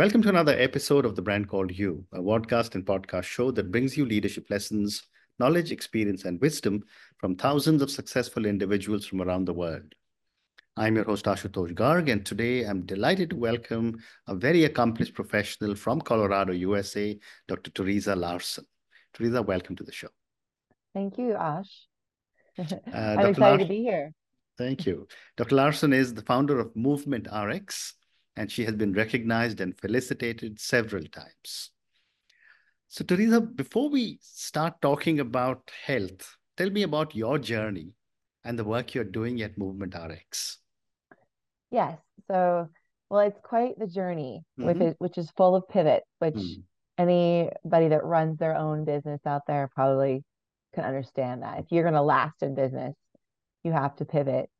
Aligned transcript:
Welcome 0.00 0.22
to 0.22 0.30
another 0.30 0.58
episode 0.58 1.04
of 1.04 1.14
The 1.14 1.20
Brand 1.20 1.46
Called 1.46 1.70
You, 1.72 2.06
a 2.14 2.20
podcast 2.20 2.74
and 2.74 2.86
podcast 2.86 3.24
show 3.24 3.50
that 3.50 3.70
brings 3.70 3.98
you 3.98 4.06
leadership 4.06 4.48
lessons, 4.48 5.02
knowledge, 5.38 5.72
experience, 5.72 6.24
and 6.24 6.40
wisdom 6.40 6.84
from 7.18 7.36
thousands 7.36 7.82
of 7.82 7.90
successful 7.90 8.46
individuals 8.46 9.04
from 9.04 9.20
around 9.20 9.44
the 9.44 9.52
world. 9.52 9.94
I'm 10.78 10.96
your 10.96 11.04
host, 11.04 11.26
Ashutosh 11.26 11.74
Garg, 11.74 12.10
and 12.10 12.24
today 12.24 12.64
I'm 12.64 12.86
delighted 12.86 13.28
to 13.28 13.36
welcome 13.36 13.98
a 14.26 14.34
very 14.34 14.64
accomplished 14.64 15.12
professional 15.12 15.74
from 15.74 16.00
Colorado, 16.00 16.54
USA, 16.54 17.18
Dr. 17.46 17.70
Theresa 17.70 18.16
Larson. 18.16 18.64
Theresa, 19.12 19.42
welcome 19.42 19.76
to 19.76 19.84
the 19.84 19.92
show. 19.92 20.08
Thank 20.94 21.18
you, 21.18 21.34
Ash. 21.34 21.84
Uh, 22.58 22.64
I'm 22.86 23.16
Dr. 23.16 23.28
excited 23.28 23.38
Lar- 23.38 23.58
to 23.58 23.66
be 23.66 23.82
here. 23.82 24.14
Thank 24.56 24.86
you. 24.86 25.08
Dr. 25.36 25.56
Larson 25.56 25.92
is 25.92 26.14
the 26.14 26.22
founder 26.22 26.58
of 26.58 26.74
Movement 26.74 27.28
RX, 27.30 27.92
and 28.36 28.50
she 28.50 28.64
has 28.64 28.74
been 28.74 28.92
recognized 28.92 29.60
and 29.60 29.78
felicitated 29.78 30.60
several 30.60 31.04
times. 31.04 31.70
So, 32.88 33.04
Theresa, 33.04 33.40
before 33.40 33.88
we 33.88 34.18
start 34.20 34.80
talking 34.82 35.20
about 35.20 35.70
health, 35.84 36.36
tell 36.56 36.70
me 36.70 36.82
about 36.82 37.14
your 37.14 37.38
journey 37.38 37.92
and 38.44 38.58
the 38.58 38.64
work 38.64 38.94
you're 38.94 39.04
doing 39.04 39.42
at 39.42 39.58
Movement 39.58 39.94
RX. 39.94 40.58
Yes. 41.70 41.98
So, 42.26 42.68
well, 43.08 43.20
it's 43.20 43.38
quite 43.42 43.78
the 43.78 43.86
journey 43.86 44.44
with 44.56 44.78
Mhm. 44.78 44.90
it, 44.90 44.96
which 44.98 45.18
is 45.18 45.30
full 45.32 45.54
of 45.54 45.68
pivots, 45.68 46.06
which 46.18 46.34
Mm. 46.34 46.62
anybody 46.98 47.88
that 47.88 48.04
runs 48.04 48.38
their 48.38 48.56
own 48.56 48.84
business 48.84 49.20
out 49.24 49.46
there 49.46 49.68
probably 49.68 50.24
can 50.72 50.84
understand 50.84 51.42
that. 51.42 51.60
If 51.60 51.66
you're 51.70 51.84
going 51.84 51.94
to 51.94 52.02
last 52.02 52.42
in 52.42 52.54
business, 52.54 52.94
you 53.62 53.72
have 53.72 53.94
to 53.96 54.04
pivot 54.04 54.50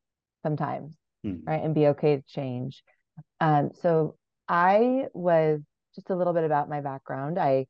sometimes, 0.43 0.95
Mm. 1.25 1.45
right? 1.45 1.63
And 1.63 1.75
be 1.75 1.87
okay 1.87 2.17
to 2.17 2.23
change. 2.23 2.83
Um, 3.39 3.71
so 3.81 4.15
I 4.47 5.07
was 5.13 5.61
just 5.95 6.09
a 6.09 6.15
little 6.15 6.33
bit 6.33 6.43
about 6.43 6.69
my 6.69 6.81
background. 6.81 7.37
I 7.37 7.67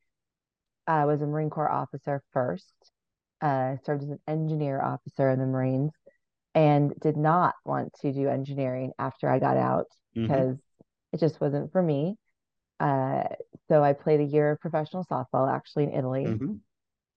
uh, 0.87 1.03
was 1.05 1.21
a 1.21 1.27
Marine 1.27 1.49
Corps 1.49 1.71
officer 1.71 2.23
first, 2.33 2.73
uh, 3.41 3.75
served 3.85 4.03
as 4.03 4.09
an 4.09 4.19
engineer 4.27 4.81
officer 4.81 5.29
in 5.29 5.39
the 5.39 5.45
Marines, 5.45 5.91
and 6.53 6.93
did 6.99 7.17
not 7.17 7.55
want 7.65 7.93
to 8.01 8.11
do 8.11 8.27
engineering 8.27 8.91
after 8.99 9.29
I 9.29 9.39
got 9.39 9.57
out 9.57 9.87
Mhm. 10.15 10.27
because 10.27 10.57
it 11.13 11.19
just 11.19 11.39
wasn't 11.39 11.71
for 11.71 11.81
me. 11.81 12.17
Uh, 12.79 13.23
so 13.67 13.83
I 13.83 13.93
played 13.93 14.19
a 14.19 14.25
year 14.25 14.51
of 14.51 14.59
professional 14.59 15.05
softball 15.05 15.51
actually 15.51 15.83
in 15.83 15.93
Italy. 15.93 16.25
Mhm. 16.25 16.59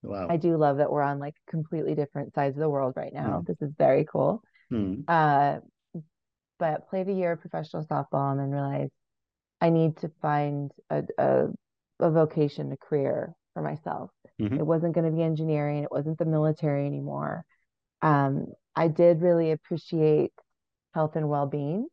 Wow. 0.03 0.29
I 0.29 0.37
do 0.37 0.57
love 0.57 0.77
that 0.77 0.93
we're 0.93 1.03
on 1.03 1.19
like 1.19 1.35
completely 1.49 1.95
different 1.95 2.35
sides 2.35 2.57
of 2.57 2.61
the 2.61 2.69
world 2.69 2.95
right 2.97 3.13
now. 3.13 3.41
Mm. 3.41 3.47
This 3.47 3.63
is 3.63 3.73
very 3.77 4.05
cool. 4.05 4.43
Mm. 4.71 5.05
Uh, 5.09 5.61
but 6.59 6.89
played 6.89 7.09
a 7.09 7.13
year 7.13 7.33
of 7.33 7.41
professional 7.41 7.85
softball 7.85 8.31
and 8.33 8.41
then 8.41 8.51
realized 8.51 8.93
I 9.61 9.71
need 9.71 9.97
to 9.99 10.11
find 10.21 10.71
a, 10.91 11.05
a, 11.19 11.47
a 12.01 12.11
vocation, 12.11 12.73
a 12.73 12.77
career 12.77 13.35
for 13.55 13.63
myself. 13.63 14.11
Mhm. 14.41 14.59
It 14.59 14.67
wasn't 14.67 14.95
going 14.95 15.07
to 15.07 15.17
be 15.17 15.23
engineering. 15.23 15.83
It 15.83 15.91
wasn't 15.91 16.19
the 16.19 16.25
military 16.25 16.87
anymore. 16.87 17.45
Um, 18.03 18.47
I 18.77 18.89
did 18.89 19.23
really 19.23 19.53
appreciate 19.53 20.33
health 20.93 21.17
and 21.17 21.29
well-being, 21.29 21.87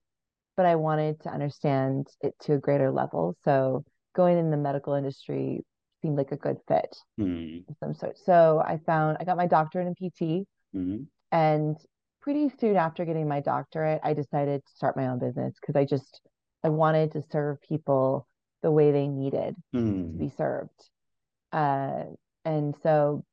but 0.58 0.66
I 0.66 0.76
wanted 0.76 1.22
to 1.22 1.30
understand 1.30 2.08
it 2.22 2.34
to 2.42 2.54
a 2.54 2.58
greater 2.60 2.92
level. 2.92 3.36
So 3.44 3.84
going 4.16 4.38
in 4.38 4.52
the 4.52 4.58
medical 4.58 4.94
industry 4.94 5.64
seemed 6.02 6.18
like 6.18 6.32
a 6.32 6.38
good 6.38 6.58
fit 6.68 6.96
Mm. 7.20 7.68
of 7.70 7.76
some 7.80 7.94
sort. 7.94 8.18
So 8.18 8.62
I 8.66 8.78
found 8.80 9.18
I 9.20 9.24
got 9.24 9.38
my 9.38 9.48
doctorate 9.48 9.88
in 9.88 9.96
PT, 9.96 10.48
Mhm. 10.76 11.08
and 11.32 11.78
pretty 12.22 12.50
soon 12.60 12.76
after 12.76 13.06
getting 13.06 13.28
my 13.28 13.40
doctorate, 13.40 14.02
I 14.04 14.14
decided 14.14 14.66
to 14.66 14.74
start 14.74 14.96
my 14.96 15.08
own 15.08 15.20
business 15.20 15.56
because 15.60 15.76
I 15.76 15.86
just 15.86 16.22
I 16.64 16.70
wanted 16.70 17.12
to 17.14 17.22
serve 17.32 17.60
people 17.62 18.28
the 18.62 18.72
way 18.72 18.92
they 18.92 19.08
needed 19.08 19.56
to 19.74 19.78
Mm. 19.80 20.20
be 20.20 20.30
served. 20.30 20.90
Uh, 21.52 22.04
and 22.46 22.76
so 22.84 23.24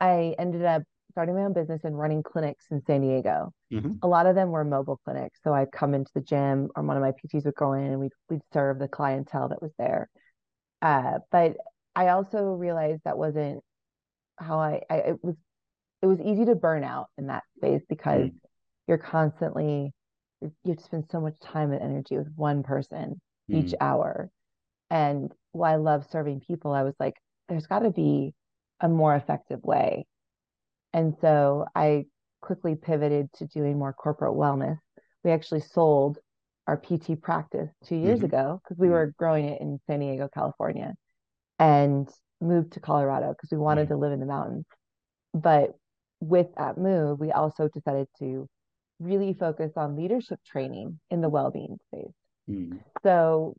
I 0.00 0.34
ended 0.38 0.64
up 0.64 0.82
starting 1.10 1.34
my 1.34 1.42
own 1.42 1.52
business 1.52 1.84
and 1.84 1.98
running 1.98 2.22
clinics 2.22 2.66
in 2.70 2.82
San 2.86 3.00
Diego. 3.02 3.52
Mhm. 3.72 3.98
A 4.02 4.08
lot 4.08 4.26
of 4.26 4.34
them 4.34 4.50
were 4.50 4.64
mobile 4.64 5.00
clinics. 5.04 5.40
So 5.42 5.52
I'd 5.54 5.72
come 5.72 5.94
into 5.94 6.10
the 6.14 6.20
gym 6.20 6.70
or 6.76 6.82
one 6.82 6.96
of 6.96 7.02
my 7.02 7.12
PTs 7.12 7.44
would 7.44 7.54
go 7.54 7.72
in 7.72 7.84
and 7.84 8.00
we'd, 8.00 8.12
we'd 8.28 8.42
serve 8.52 8.78
the 8.78 8.88
clientele 8.88 9.48
that 9.48 9.62
was 9.62 9.72
there. 9.78 10.08
Uh, 10.82 11.20
but 11.30 11.56
I 11.94 12.08
also 12.08 12.54
realized 12.54 13.02
that 13.04 13.16
wasn't 13.18 13.62
how 14.38 14.58
I, 14.58 14.82
I, 14.90 14.96
it 14.96 15.24
was, 15.24 15.36
it 16.04 16.06
was 16.06 16.20
easy 16.20 16.44
to 16.44 16.54
burn 16.54 16.84
out 16.84 17.06
in 17.16 17.28
that 17.28 17.44
space 17.56 17.80
because 17.88 18.28
you're 18.86 18.98
constantly, 18.98 19.90
you 20.62 20.76
spend 20.76 21.06
so 21.10 21.18
much 21.18 21.40
time 21.40 21.72
and 21.72 21.80
energy 21.80 22.18
with 22.18 22.28
one 22.36 22.62
person 22.62 23.18
each 23.48 23.72
Mm. 23.72 23.76
hour. 23.80 24.30
And 24.90 25.32
while 25.52 25.72
I 25.72 25.76
love 25.76 26.06
serving 26.10 26.40
people, 26.40 26.72
I 26.72 26.82
was 26.82 26.92
like, 27.00 27.14
there's 27.48 27.66
got 27.66 27.78
to 27.78 27.90
be 27.90 28.34
a 28.80 28.88
more 28.88 29.16
effective 29.16 29.64
way. 29.64 30.04
And 30.92 31.16
so 31.22 31.64
I 31.74 32.04
quickly 32.42 32.74
pivoted 32.74 33.32
to 33.38 33.46
doing 33.46 33.78
more 33.78 33.94
corporate 33.94 34.34
wellness. 34.34 34.76
We 35.24 35.30
actually 35.30 35.62
sold 35.62 36.18
our 36.66 36.76
PT 36.76 37.16
practice 37.22 37.70
two 37.82 37.96
years 37.96 38.20
Mhm. 38.20 38.24
ago 38.24 38.60
because 38.62 38.76
we 38.78 38.88
Mhm. 38.88 38.92
were 38.92 39.14
growing 39.18 39.46
it 39.46 39.62
in 39.62 39.80
San 39.86 40.00
Diego, 40.00 40.28
California, 40.28 40.94
and 41.58 42.10
moved 42.42 42.74
to 42.74 42.80
Colorado 42.80 43.30
because 43.30 43.50
we 43.50 43.56
wanted 43.56 43.82
Right. 43.82 43.88
to 43.88 43.96
live 43.96 44.12
in 44.12 44.20
the 44.20 44.26
mountains. 44.26 44.66
But 45.32 45.74
with 46.24 46.48
that 46.56 46.78
move, 46.78 47.20
we 47.20 47.32
also 47.32 47.68
decided 47.68 48.08
to 48.18 48.48
really 49.00 49.34
focus 49.34 49.72
on 49.76 49.96
leadership 49.96 50.40
training 50.46 51.00
in 51.10 51.20
the 51.20 51.28
well-being 51.28 51.78
space. 51.88 52.14
Mm. 52.48 52.78
So 53.02 53.56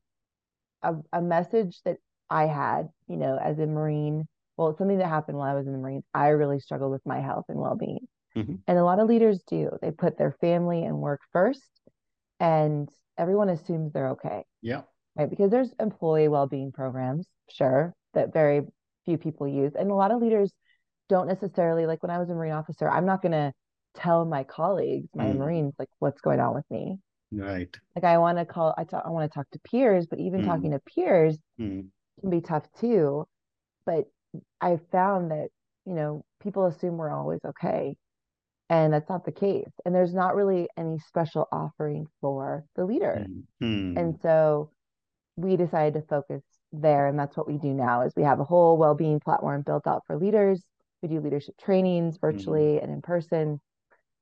a, 0.81 0.95
a 1.13 1.21
message 1.21 1.79
that 1.85 1.97
I 2.29 2.47
had, 2.47 2.89
you 3.07 3.17
know, 3.17 3.37
as 3.37 3.59
a 3.59 3.67
Marine, 3.67 4.27
well, 4.57 4.75
something 4.77 4.97
that 4.97 5.07
happened 5.07 5.37
while 5.37 5.51
I 5.51 5.57
was 5.57 5.67
in 5.67 5.73
the 5.73 5.79
Marines. 5.79 6.05
I 6.13 6.29
really 6.29 6.59
struggled 6.59 6.91
with 6.91 7.05
my 7.05 7.19
health 7.19 7.45
and 7.49 7.59
well-being. 7.59 8.07
Mhm. 8.35 8.59
And 8.67 8.77
a 8.77 8.83
lot 8.83 8.99
of 8.99 9.07
leaders 9.07 9.41
do. 9.47 9.69
They 9.81 9.91
put 9.91 10.17
their 10.17 10.31
family 10.41 10.83
and 10.83 10.99
work 10.99 11.21
first, 11.31 11.69
and 12.39 12.89
everyone 13.17 13.49
assumes 13.49 13.93
they're 13.93 14.09
okay, 14.09 14.43
Yeah. 14.61 14.81
right? 15.15 15.29
Because 15.29 15.51
there's 15.51 15.73
employee 15.79 16.27
well-being 16.27 16.71
programs, 16.71 17.27
sure, 17.49 17.93
that 18.13 18.33
very 18.33 18.61
few 19.05 19.17
people 19.17 19.47
use. 19.47 19.75
And 19.75 19.91
a 19.91 19.95
lot 19.95 20.11
of 20.11 20.21
leaders 20.21 20.51
don't 21.09 21.27
necessarily, 21.27 21.85
like 21.85 22.01
when 22.03 22.11
I 22.11 22.19
was 22.19 22.29
a 22.29 22.33
Marine 22.33 22.53
officer, 22.53 22.89
I'm 22.89 23.05
not 23.05 23.21
going 23.21 23.31
to 23.33 23.53
tell 23.93 24.25
my 24.25 24.43
colleagues, 24.43 25.07
my 25.15 25.25
Mm. 25.25 25.37
Marines, 25.37 25.73
like 25.79 25.89
what's 25.99 26.21
going 26.21 26.39
on 26.39 26.53
with 26.53 26.69
me. 26.69 26.99
Right. 27.31 27.75
Like 27.95 28.03
I 28.03 28.17
want 28.17 28.37
to 28.37 28.45
call, 28.45 28.73
I 28.77 28.83
talk, 28.83 29.03
I 29.05 29.09
want 29.09 29.29
to 29.31 29.33
talk 29.33 29.49
to 29.51 29.59
peers, 29.59 30.05
but 30.07 30.19
even 30.19 30.41
Mm. 30.41 30.45
talking 30.45 30.71
to 30.71 30.79
peers 30.79 31.37
Mm. 31.59 31.89
can 32.19 32.29
be 32.29 32.41
tough 32.41 32.69
too. 32.79 33.25
But 33.85 34.05
I 34.59 34.77
found 34.91 35.31
that, 35.31 35.49
you 35.85 35.93
know, 35.93 36.23
people 36.41 36.65
assume 36.65 36.97
we're 36.97 37.11
always 37.11 37.39
okay. 37.45 37.95
And 38.69 38.91
that's 38.91 39.09
not 39.09 39.25
the 39.25 39.31
case. 39.31 39.71
And 39.85 39.93
there's 39.93 40.13
not 40.13 40.35
really 40.35 40.67
any 40.75 40.97
special 40.99 41.47
offering 41.51 42.07
for 42.19 42.65
the 42.75 42.83
leader. 42.83 43.27
Mm. 43.29 43.43
Mm. 43.61 43.99
And 43.99 44.19
so 44.21 44.71
we 45.35 45.55
decided 45.55 45.93
to 45.93 46.07
focus 46.07 46.41
there. 46.71 47.07
And 47.07 47.17
that's 47.17 47.37
what 47.37 47.47
we 47.47 47.57
do 47.57 47.73
now 47.73 48.01
is 48.01 48.13
we 48.15 48.23
have 48.23 48.39
a 48.39 48.43
whole 48.43 48.77
well-being 48.77 49.19
platform 49.19 49.61
built 49.61 49.85
out 49.85 50.03
for 50.07 50.17
leaders. 50.17 50.63
We 51.05 51.17
do 51.17 51.21
leadership 51.21 51.55
trainings 51.61 52.17
virtually 52.17 52.79
and 52.79 52.91
in 52.91 52.99
person. 53.03 53.61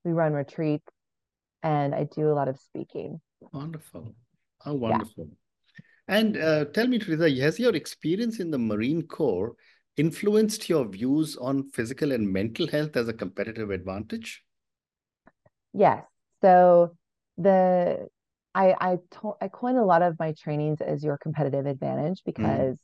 We 0.03 0.11
run 0.11 0.33
retreats 0.33 0.91
and 1.63 1.95
I 1.95 2.03
do 2.03 2.29
a 2.29 2.33
lot 2.33 2.49
of 2.49 2.59
speaking. 2.59 3.21
Wonderful. 3.53 4.13
How 4.59 4.73
wonderful. 4.73 5.29
And 6.09 6.35
uh, 6.35 6.65
tell 6.65 6.87
me, 6.87 6.99
Theresa, 6.99 7.29
has 7.41 7.57
your 7.57 7.73
experience 7.73 8.41
in 8.41 8.51
the 8.51 8.57
Marine 8.59 9.03
Corps 9.03 9.55
influenced 9.95 10.67
your 10.67 10.85
views 10.85 11.37
on 11.37 11.69
physical 11.69 12.11
and 12.11 12.29
mental 12.29 12.67
health 12.67 12.97
as 12.97 13.07
a 13.07 13.13
competitive 13.13 13.69
advantage? 13.69 14.43
Yes. 15.73 16.03
So 16.41 16.97
the 17.37 18.09
I 18.53 18.75
I 18.81 18.97
to, 19.21 19.35
I 19.39 19.47
coin 19.47 19.77
a 19.77 19.85
lot 19.85 20.01
of 20.01 20.19
my 20.19 20.33
trainings 20.33 20.81
as 20.81 21.01
your 21.01 21.17
competitive 21.17 21.65
advantage 21.65 22.21
because 22.25 22.77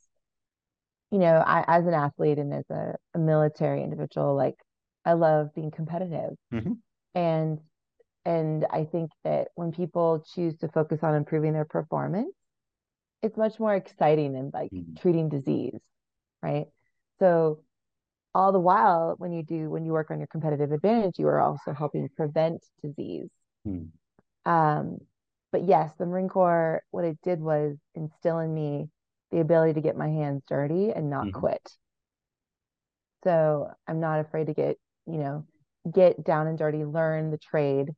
you 1.10 1.18
know, 1.18 1.42
I 1.44 1.64
as 1.66 1.86
an 1.86 1.94
athlete 1.94 2.38
and 2.38 2.52
as 2.54 2.64
a, 2.70 2.94
a 3.14 3.18
military 3.18 3.82
individual, 3.82 4.34
like 4.36 4.56
I 5.04 5.14
love 5.14 5.54
being 5.54 5.70
competitive. 5.70 6.36
Mhm. 6.52 6.78
And 7.14 7.60
and 8.24 8.66
I 8.70 8.84
think 8.84 9.10
that 9.24 9.48
when 9.54 9.72
people 9.72 10.24
choose 10.34 10.56
to 10.58 10.68
focus 10.68 11.00
on 11.02 11.14
improving 11.14 11.52
their 11.52 11.64
performance, 11.64 12.34
it's 13.22 13.36
much 13.36 13.58
more 13.58 13.74
exciting 13.74 14.32
than 14.32 14.50
like 14.52 14.70
Mhm. 14.72 15.00
treating 15.00 15.28
disease, 15.28 15.80
right? 16.42 16.66
So 17.18 17.64
all 18.34 18.52
the 18.52 18.60
while 18.60 19.14
when 19.18 19.32
you 19.32 19.42
do 19.42 19.70
when 19.70 19.84
you 19.84 19.92
work 19.92 20.10
on 20.10 20.18
your 20.18 20.28
competitive 20.28 20.72
advantage, 20.72 21.18
you 21.18 21.26
are 21.28 21.40
also 21.40 21.72
helping 21.72 22.08
prevent 22.16 22.64
disease. 22.82 23.28
Mm. 23.66 23.90
Um, 24.46 24.98
but 25.52 25.64
yes, 25.64 25.92
the 25.98 26.06
Marine 26.06 26.28
Corps, 26.28 26.82
what 26.90 27.04
it 27.04 27.18
did 27.22 27.40
was 27.40 27.76
instill 27.94 28.38
in 28.38 28.54
me 28.54 28.88
the 29.30 29.40
ability 29.40 29.74
to 29.74 29.80
get 29.80 29.96
my 29.96 30.08
hands 30.08 30.42
dirty 30.48 30.90
and 30.90 31.08
not 31.10 31.26
Mhm. 31.26 31.32
quit. 31.32 31.76
So 33.24 33.70
I'm 33.86 34.00
not 34.00 34.20
afraid 34.20 34.46
to 34.46 34.54
get, 34.54 34.78
you 35.06 35.18
know, 35.18 35.46
get 35.90 36.24
down 36.24 36.46
and 36.46 36.58
dirty, 36.58 36.84
learn 36.84 37.30
the 37.30 37.38
trade, 37.38 37.90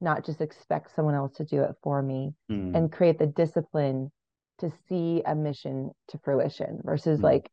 not 0.00 0.24
just 0.24 0.40
expect 0.40 0.94
someone 0.94 1.14
else 1.14 1.36
to 1.36 1.44
do 1.44 1.62
it 1.62 1.74
for 1.82 2.02
me, 2.02 2.34
Mm. 2.50 2.74
and 2.76 2.92
create 2.92 3.18
the 3.18 3.26
discipline 3.26 4.12
to 4.58 4.70
see 4.88 5.22
a 5.24 5.34
mission 5.34 5.90
to 6.08 6.18
fruition 6.18 6.80
versus 6.84 7.20
Mm. 7.20 7.24
like 7.24 7.50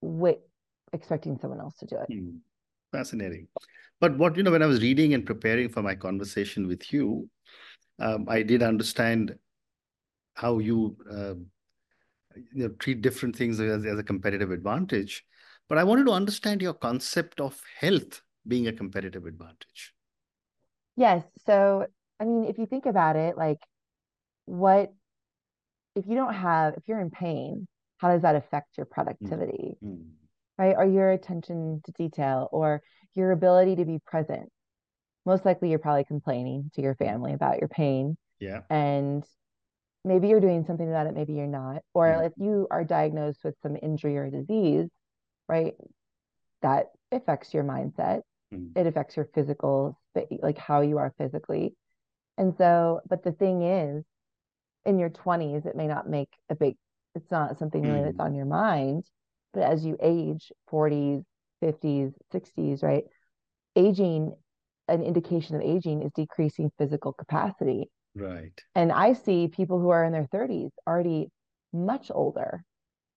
wait 0.00 0.40
expecting 0.92 1.38
someone 1.38 1.60
else 1.60 1.76
to 1.78 1.86
do 1.86 1.96
it. 1.96 2.08
Hmm. 2.12 2.38
Fascinating. 2.90 3.48
But 4.00 4.18
what, 4.18 4.36
you 4.36 4.42
know, 4.42 4.50
when 4.50 4.62
I 4.62 4.66
was 4.66 4.82
reading 4.82 5.14
and 5.14 5.24
preparing 5.24 5.68
for 5.68 5.82
my 5.82 5.94
conversation 5.94 6.66
with 6.66 6.92
you, 6.92 7.30
um, 7.98 8.26
I 8.28 8.42
did 8.42 8.62
understand 8.62 9.38
how 10.34 10.58
you, 10.58 10.96
uh, 11.08 11.34
you 12.36 12.68
know, 12.68 12.68
treat 12.78 13.02
different 13.02 13.36
things 13.36 13.60
as, 13.60 13.84
as 13.84 13.98
a 13.98 14.02
competitive 14.02 14.50
advantage. 14.50 15.24
But 15.68 15.78
I 15.78 15.84
wanted 15.84 16.06
to 16.06 16.12
understand 16.12 16.62
your 16.62 16.74
concept 16.74 17.40
of 17.40 17.60
health 17.78 18.22
being 18.46 18.66
a 18.66 18.72
competitive 18.72 19.26
advantage. 19.26 19.94
Yes. 20.96 21.24
So, 21.46 21.86
I 22.18 22.24
mean, 22.24 22.44
if 22.44 22.58
you 22.58 22.66
think 22.66 22.86
about 22.86 23.16
it, 23.16 23.36
like 23.36 23.58
what 24.46 24.92
if 25.94 26.06
you 26.06 26.14
don't 26.14 26.34
have, 26.34 26.74
if 26.74 26.84
you're 26.86 27.00
in 27.00 27.10
pain, 27.10 27.66
how 27.98 28.08
does 28.08 28.22
that 28.22 28.36
affect 28.36 28.76
your 28.76 28.86
productivity, 28.86 29.76
Hmm. 29.82 30.02
right? 30.58 30.74
Or 30.76 30.84
your 30.84 31.10
attention 31.10 31.82
to 31.84 31.92
detail 31.92 32.48
or 32.52 32.82
your 33.14 33.32
ability 33.32 33.76
to 33.76 33.84
be 33.84 33.98
present? 34.06 34.50
Most 35.26 35.44
likely 35.44 35.70
you're 35.70 35.78
probably 35.78 36.04
complaining 36.04 36.70
to 36.74 36.82
your 36.82 36.94
family 36.94 37.32
about 37.32 37.58
your 37.58 37.68
pain 37.68 38.16
Yeah. 38.38 38.62
and 38.70 39.24
maybe 40.04 40.28
you're 40.28 40.40
doing 40.40 40.64
something 40.64 40.88
about 40.88 41.06
it, 41.06 41.14
maybe 41.14 41.34
you're 41.34 41.46
not. 41.46 41.82
Or 41.94 42.06
Mm. 42.06 42.26
if 42.26 42.32
you 42.36 42.66
are 42.70 42.84
diagnosed 42.84 43.40
with 43.44 43.54
some 43.62 43.76
injury 43.80 44.16
or 44.16 44.30
disease, 44.30 44.88
right, 45.48 45.74
that 46.62 46.86
affects 47.12 47.52
your 47.52 47.64
mindset. 47.64 48.22
Hmm. 48.52 48.68
It 48.74 48.86
affects 48.86 49.16
your 49.16 49.28
physical, 49.34 49.98
like 50.42 50.58
how 50.58 50.80
you 50.80 50.98
are 50.98 51.12
physically. 51.18 51.74
And 52.38 52.54
so, 52.56 53.00
but 53.08 53.22
the 53.22 53.32
thing 53.32 53.62
is, 53.62 54.04
in 54.84 54.98
your 54.98 55.10
20s, 55.10 55.66
it 55.66 55.76
may 55.76 55.86
not 55.86 56.08
make 56.08 56.30
a 56.48 56.54
big, 56.54 56.76
it's 57.14 57.30
not 57.30 57.58
something 57.58 57.82
really 57.82 58.04
that's 58.04 58.16
Mm. 58.16 58.24
on 58.24 58.34
your 58.34 58.46
mind. 58.46 59.04
But 59.52 59.64
as 59.64 59.84
you 59.84 59.96
age, 60.00 60.52
40s, 60.68 61.24
50s, 61.60 62.14
60s, 62.30 62.82
right, 62.82 63.04
aging, 63.76 64.34
an 64.88 65.02
indication 65.02 65.56
of 65.56 65.62
aging 65.62 66.02
is 66.02 66.12
decreasing 66.12 66.70
physical 66.78 67.12
capacity. 67.12 67.90
Right. 68.14 68.64
And 68.74 68.92
I 68.92 69.12
see 69.14 69.48
people 69.48 69.80
who 69.80 69.90
are 69.90 70.04
in 70.04 70.12
their 70.12 70.26
30s 70.26 70.72
already 70.86 71.28
much 71.72 72.10
older 72.14 72.64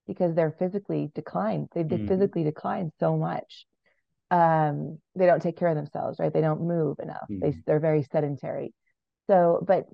because 0.08 0.36
they're 0.36 0.52
physically 0.52 1.12
declined. 1.16 1.70
They've 1.74 1.90
Mhm. 1.90 2.08
physically 2.08 2.44
declined 2.44 2.92
so 3.00 3.18
much. 3.18 3.66
Um, 4.32 5.00
they 5.16 5.26
don't 5.28 5.42
take 5.42 5.58
care 5.58 5.70
of 5.70 5.76
themselves, 5.78 6.20
right? 6.20 6.34
They 6.34 6.42
don't 6.42 6.62
move 6.68 7.00
enough. 7.00 7.30
They 7.42 7.56
Mhm. 7.56 7.64
they're 7.68 7.80
very 7.80 8.04
sedentary. 8.04 8.74
So, 9.28 9.64
but 9.68 9.88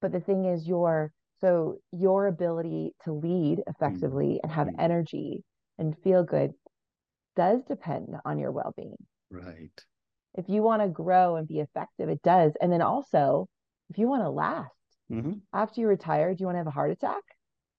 but 0.00 0.12
the 0.12 0.20
thing 0.20 0.46
is 0.46 0.68
your 0.68 1.12
so 1.40 1.78
your 1.92 2.26
ability 2.26 2.94
to 3.04 3.12
lead 3.14 3.62
effectively 3.68 4.40
and 4.42 4.52
have 4.52 4.68
Mhm. 4.68 4.78
energy 4.78 5.44
and 5.78 5.98
feel 6.02 6.24
good 6.24 6.54
does 7.36 7.64
depend 7.64 8.16
on 8.24 8.38
your 8.38 8.52
well-being. 8.52 8.96
Right. 9.30 9.84
If 10.34 10.48
you 10.48 10.62
want 10.62 10.82
to 10.82 10.88
grow 10.88 11.34
and 11.36 11.48
be 11.48 11.58
effective, 11.60 12.08
it 12.08 12.22
does. 12.22 12.52
And 12.60 12.70
then 12.72 12.82
also, 12.82 13.48
if 13.90 13.98
you 13.98 14.08
want 14.08 14.22
to 14.22 14.30
last 14.30 14.72
Mhm. 15.10 15.40
after 15.52 15.80
you 15.80 15.86
retire, 15.88 16.34
do 16.34 16.42
you 16.42 16.46
want 16.46 16.54
to 16.56 16.58
have 16.60 16.66
a 16.66 16.70
heart 16.70 16.90
attack 16.90 17.22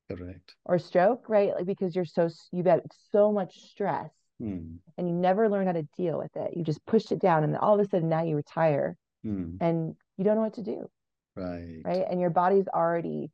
Correct. 0.09 0.55
or 0.65 0.79
stroke, 0.79 1.27
right? 1.29 1.53
Like 1.53 1.65
because 1.65 1.95
you're 1.95 2.05
so 2.05 2.29
you've 2.51 2.65
had 2.65 2.81
so 3.11 3.31
much 3.31 3.59
stress 3.69 4.11
Hmm. 4.39 4.77
and 4.97 5.07
you 5.07 5.13
never 5.15 5.49
learn 5.49 5.65
how 5.65 5.73
to 5.73 5.83
deal 5.97 6.17
with 6.17 6.35
it. 6.37 6.55
You 6.55 6.63
just 6.63 6.85
pushed 6.85 7.11
it 7.11 7.19
down 7.19 7.43
and 7.43 7.53
then 7.53 7.59
all 7.59 7.73
of 7.73 7.85
a 7.85 7.89
sudden 7.89 8.07
now 8.09 8.21
you 8.23 8.35
retire 8.35 8.95
Hmm. 9.23 9.57
and 9.59 9.95
you 10.17 10.23
don't 10.23 10.35
know 10.35 10.43
what 10.43 10.53
to 10.53 10.63
do, 10.63 10.89
Right. 11.35 11.81
right? 11.83 12.05
And 12.09 12.21
your 12.21 12.29
body's 12.29 12.67
already 12.67 13.31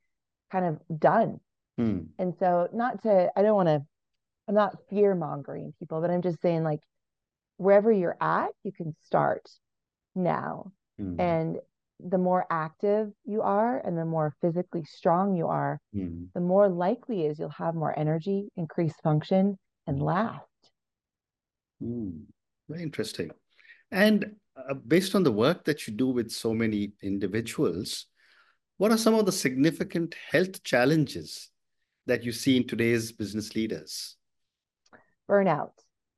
kind 0.52 0.66
of 0.66 1.00
done. 1.00 1.40
Hmm. 1.78 2.06
And 2.18 2.36
so 2.36 2.70
not 2.74 3.02
to 3.04 3.32
I 3.38 3.42
don't 3.42 3.56
want 3.56 3.68
to 3.70 3.86
I'm 4.48 4.56
not 4.56 4.88
fear 4.90 5.16
mongering 5.16 5.74
people, 5.80 6.02
but 6.02 6.10
I'm 6.10 6.22
just 6.22 6.42
saying 6.42 6.64
like 6.64 6.82
wherever 7.58 7.92
you're 7.92 8.18
at, 8.20 8.52
you 8.64 8.72
can 8.72 8.96
start 9.02 9.50
now. 10.16 10.72
Hmm. 10.98 11.20
And 11.20 11.60
the 12.08 12.18
more 12.18 12.46
active 12.50 13.12
you 13.26 13.42
are 13.42 13.80
and 13.80 13.98
the 13.98 14.06
more 14.06 14.34
physically 14.42 14.84
strong 14.84 15.36
you 15.36 15.48
are, 15.48 15.80
Hmm. 15.94 16.26
the 16.34 16.42
more 16.42 16.68
likely 16.68 17.26
is 17.26 17.40
you'll 17.40 17.50
have 17.50 17.76
more 17.76 17.98
energy, 17.98 18.50
increased 18.58 19.02
function, 19.02 19.58
and 19.88 20.00
Mm. 20.00 20.06
last. 20.06 20.72
Hmm. 21.80 22.24
Very 22.70 22.84
interesting. 22.84 23.32
And 23.92 24.36
uh, 24.56 24.74
based 24.74 25.16
on 25.16 25.24
the 25.24 25.32
work 25.32 25.66
that 25.66 25.88
you 25.88 25.94
do 25.94 26.08
with 26.08 26.32
so 26.32 26.54
many 26.54 26.94
individuals, 27.02 28.08
what 28.78 28.92
are 28.92 28.98
some 28.98 29.14
of 29.14 29.26
the 29.26 29.32
significant 29.32 30.16
health 30.32 30.64
challenges 30.64 31.50
that 32.06 32.24
you 32.24 32.32
see 32.32 32.58
in 32.58 32.68
today's 32.68 33.12
business 33.12 33.56
leaders? 33.56 34.18
Burnout 35.30 35.72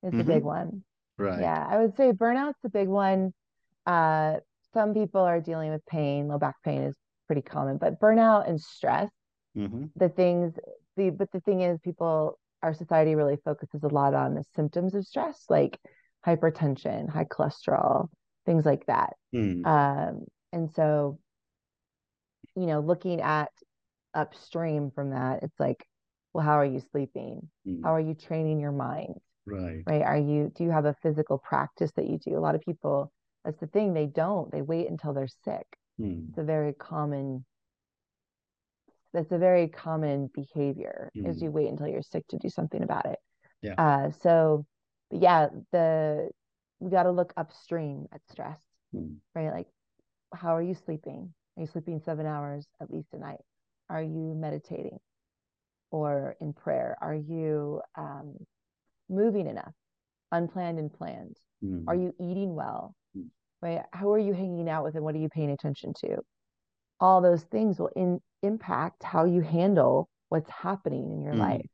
is 0.03 0.11
the 0.11 0.23
Mhm. 0.23 0.27
big 0.27 0.43
one. 0.43 0.83
Right. 1.17 1.41
Yeah, 1.41 1.67
I 1.69 1.77
would 1.79 1.95
say 1.95 2.11
burnout's 2.11 2.63
a 2.63 2.69
big 2.69 2.87
one. 2.87 3.33
Uh, 3.85 4.39
some 4.75 4.93
people 4.93 5.21
are 5.21 5.41
dealing 5.41 5.71
with 5.71 5.85
pain, 5.87 6.27
low 6.27 6.37
back 6.37 6.57
pain 6.63 6.83
is 6.83 6.95
pretty 7.27 7.41
common, 7.41 7.77
but 7.77 7.99
burnout 7.99 8.47
and 8.47 8.61
stress, 8.61 9.09
Mhm. 9.55 9.89
the 9.95 10.09
things, 10.09 10.53
the 10.97 11.09
but 11.09 11.31
the 11.31 11.39
thing 11.39 11.61
is, 11.61 11.79
people, 11.79 12.37
our 12.61 12.73
society 12.73 13.15
really 13.15 13.37
focuses 13.37 13.83
a 13.83 13.87
lot 13.87 14.13
on 14.13 14.35
the 14.35 14.43
symptoms 14.55 14.93
of 14.93 15.05
stress, 15.05 15.45
like 15.49 15.79
hypertension, 16.27 17.09
high 17.09 17.25
cholesterol, 17.25 18.09
things 18.45 18.65
like 18.65 18.85
that. 18.87 19.13
Hmm. 19.31 19.65
Um, 19.65 20.25
and 20.51 20.69
so, 20.71 21.19
you 22.55 22.65
know, 22.65 22.81
looking 22.81 23.21
at 23.21 23.51
upstream 24.13 24.91
from 24.91 25.11
that, 25.11 25.43
it's 25.43 25.59
like, 25.59 25.85
well, 26.33 26.45
how 26.45 26.59
are 26.59 26.65
you 26.65 26.81
sleeping? 26.91 27.49
Hmm. 27.65 27.83
How 27.83 27.93
are 27.93 28.01
you 28.01 28.13
training 28.13 28.59
your 28.59 28.73
mind? 28.73 29.15
Right. 29.45 29.83
right? 29.85 30.01
Are 30.01 30.17
you, 30.17 30.51
do 30.55 30.63
you 30.63 30.71
have 30.71 30.85
a 30.85 30.95
physical 31.01 31.37
practice 31.37 31.91
that 31.95 32.07
you 32.07 32.17
do? 32.17 32.37
A 32.37 32.39
lot 32.39 32.55
of 32.55 32.61
people, 32.61 33.11
that's 33.45 33.59
the 33.59 33.67
thing, 33.67 33.93
they 33.93 34.07
don't. 34.07 34.51
They 34.51 34.61
wait 34.61 34.89
until 34.89 35.13
they're 35.13 35.27
sick. 35.45 35.65
Hmm. 35.97 36.25
It's 36.29 36.37
a 36.37 36.43
very 36.43 36.73
common, 36.73 37.45
that's 39.13 39.31
a 39.31 39.37
very 39.37 39.67
common 39.69 40.29
behavior 40.33 41.11
is 41.15 41.37
Mm. 41.37 41.43
you 41.43 41.51
wait 41.51 41.69
until 41.69 41.87
you're 41.87 42.01
sick 42.01 42.27
to 42.29 42.37
do 42.37 42.49
something 42.49 42.83
about 42.83 43.05
it. 43.05 43.19
Yeah. 43.61 43.75
Uh, 43.77 44.11
so, 44.11 44.65
but 45.09 45.21
yeah, 45.21 45.47
the, 45.71 46.31
we 46.79 46.89
got 46.91 47.03
to 47.03 47.11
look 47.11 47.31
upstream 47.37 48.07
at 48.11 48.21
stress, 48.29 48.59
Hmm. 48.91 49.13
right? 49.33 49.51
Like, 49.51 49.67
how 50.33 50.55
are 50.55 50.61
you 50.61 50.73
sleeping? 50.73 51.33
Are 51.55 51.61
you 51.61 51.67
sleeping 51.67 52.01
seven 52.01 52.25
hours 52.25 52.67
at 52.81 52.91
least 52.91 53.13
a 53.13 53.17
night? 53.17 53.39
Are 53.89 54.01
you 54.03 54.33
meditating 54.35 54.99
or 55.91 56.35
in 56.41 56.51
prayer? 56.51 56.97
Are 56.99 57.15
you 57.15 57.81
um, 57.95 58.35
moving 59.07 59.47
enough, 59.47 59.73
unplanned 60.31 60.79
and 60.79 60.91
planned? 60.91 61.37
Hmm. 61.61 61.87
Are 61.87 61.95
you 61.95 62.13
eating 62.19 62.53
well? 62.55 62.95
Mm. 63.63 63.67
Right? 63.69 63.81
How 63.91 64.11
are 64.13 64.19
you 64.19 64.33
hanging 64.33 64.69
out 64.69 64.83
with 64.83 64.95
and 64.95 65.03
what 65.03 65.15
are 65.15 65.19
you 65.19 65.29
paying 65.29 65.51
attention 65.51 65.93
to? 66.01 66.17
All 66.99 67.21
those 67.21 67.43
things 67.43 67.79
will 67.79 67.91
in, 67.95 68.21
impact 68.41 69.03
how 69.03 69.25
you 69.25 69.41
handle 69.41 70.09
what's 70.29 70.49
happening 70.49 71.11
in 71.11 71.21
your 71.21 71.33
Mm. 71.33 71.39
life. 71.39 71.69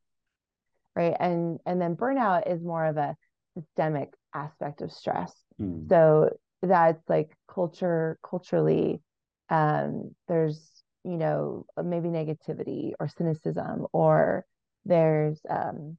Right? 0.95 1.15
And 1.19 1.59
and 1.65 1.81
then 1.81 1.95
burnout 1.95 2.51
is 2.51 2.61
more 2.63 2.85
of 2.85 2.97
a 2.97 3.15
systemic 3.57 4.13
aspect 4.33 4.81
of 4.81 4.91
stress. 4.91 5.33
Hmm. 5.57 5.87
So 5.89 6.29
that's 6.61 7.01
like 7.09 7.35
culture 7.47 8.19
culturally 8.23 9.01
um 9.49 10.15
there's 10.27 10.83
you 11.03 11.17
know 11.17 11.65
maybe 11.83 12.07
negativity 12.07 12.93
or 12.99 13.07
cynicism 13.07 13.87
or 13.93 14.45
there's 14.85 15.39
um 15.49 15.97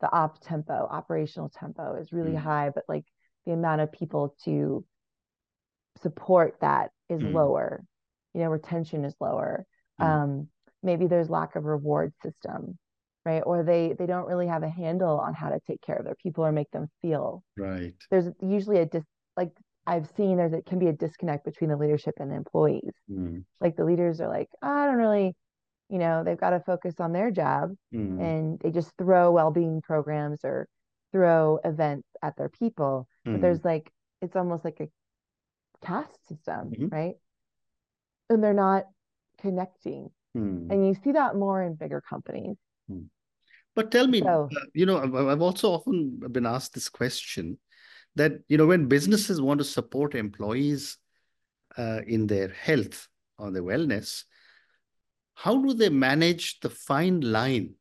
the 0.00 0.12
op 0.12 0.40
tempo 0.40 0.86
operational 0.90 1.48
tempo 1.48 1.94
is 1.96 2.12
really 2.12 2.34
Mm. 2.34 2.42
high 2.42 2.70
but 2.74 2.84
like 2.88 3.04
the 3.46 3.52
amount 3.52 3.80
of 3.80 3.92
people 3.92 4.34
to 4.44 4.84
support 6.02 6.56
that 6.60 6.90
is 7.08 7.22
Mm. 7.22 7.32
lower 7.34 7.84
you 8.34 8.40
know 8.40 8.48
retention 8.50 9.04
is 9.04 9.14
lower 9.20 9.64
Mm. 10.00 10.04
um 10.06 10.48
maybe 10.82 11.06
there's 11.06 11.30
lack 11.30 11.56
of 11.56 11.64
reward 11.64 12.12
system 12.22 12.78
right 13.24 13.42
or 13.46 13.62
they 13.62 13.92
they 13.98 14.06
don't 14.06 14.26
really 14.26 14.46
have 14.48 14.62
a 14.62 14.68
handle 14.68 15.18
on 15.20 15.34
how 15.34 15.48
to 15.50 15.60
take 15.66 15.80
care 15.82 15.96
of 15.96 16.04
their 16.04 16.16
people 16.16 16.44
or 16.44 16.52
make 16.52 16.70
them 16.72 16.88
feel 17.00 17.42
Right. 17.56 17.94
there's 18.10 18.28
usually 18.40 18.78
a 18.78 18.86
dis 18.86 19.04
like 19.36 19.52
I've 19.86 20.08
seen 20.16 20.36
there's 20.36 20.52
it 20.52 20.66
can 20.66 20.78
be 20.78 20.88
a 20.88 20.92
disconnect 20.92 21.44
between 21.44 21.70
the 21.70 21.76
leadership 21.76 22.14
and 22.18 22.30
the 22.30 22.36
employees. 22.36 22.92
Hmm. 23.08 23.40
Like 23.60 23.76
the 23.76 23.84
leaders 23.84 24.20
are 24.20 24.28
like, 24.28 24.48
I 24.62 24.86
don't 24.86 24.96
really, 24.96 25.34
you 25.90 25.98
know, 25.98 26.24
they've 26.24 26.38
got 26.40 26.50
to 26.50 26.60
focus 26.60 26.94
on 27.00 27.12
their 27.12 27.30
job 27.30 27.70
Hmm. 27.92 28.20
and 28.20 28.58
they 28.60 28.70
just 28.70 28.92
throw 28.98 29.30
well-being 29.32 29.82
programs 29.82 30.40
or 30.44 30.68
throw 31.14 31.60
events 31.64 32.08
at 32.22 32.36
their 32.36 32.48
people. 32.48 33.06
But 33.24 33.36
Hmm. 33.36 33.40
there's 33.40 33.64
like 33.64 33.90
it's 34.20 34.34
almost 34.34 34.64
like 34.64 34.80
a 34.80 34.88
caste 35.86 36.18
system, 36.26 36.72
Mhm. 36.72 36.90
right? 36.90 37.14
And 38.28 38.42
they're 38.42 38.62
not 38.68 38.84
connecting. 39.38 40.10
Hmm. 40.34 40.70
And 40.70 40.86
you 40.86 40.94
see 41.02 41.12
that 41.12 41.36
more 41.36 41.62
in 41.62 41.74
bigger 41.74 42.00
companies. 42.00 42.56
But 43.76 43.90
tell 43.90 44.06
me, 44.06 44.20
So- 44.20 44.48
uh, 44.56 44.66
you 44.72 44.86
know, 44.86 44.98
I've, 44.98 45.14
I've 45.14 45.42
also 45.42 45.70
often 45.70 46.20
been 46.30 46.46
asked 46.46 46.74
this 46.74 46.88
question 46.88 47.58
that, 48.16 48.32
you 48.48 48.56
know, 48.56 48.66
when 48.66 48.86
businesses 48.86 49.40
want 49.40 49.58
to 49.58 49.64
support 49.64 50.14
employees 50.14 50.98
uh, 51.76 52.00
in 52.06 52.26
their 52.26 52.48
health 52.48 53.08
or 53.38 53.50
their 53.50 53.62
wellness, 53.62 54.24
how 55.34 55.60
do 55.60 55.74
they 55.74 55.88
manage 55.90 56.60
the 56.60 56.70
fine 56.70 57.20
line 57.20 57.74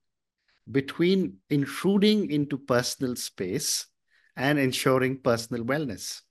between 0.72 1.38
intruding 1.50 2.32
into 2.32 2.58
personal 2.58 3.15
space 3.15 3.88
and 4.36 4.58
ensuring 4.60 5.20
personal 5.20 5.63
wellness? 5.63 6.22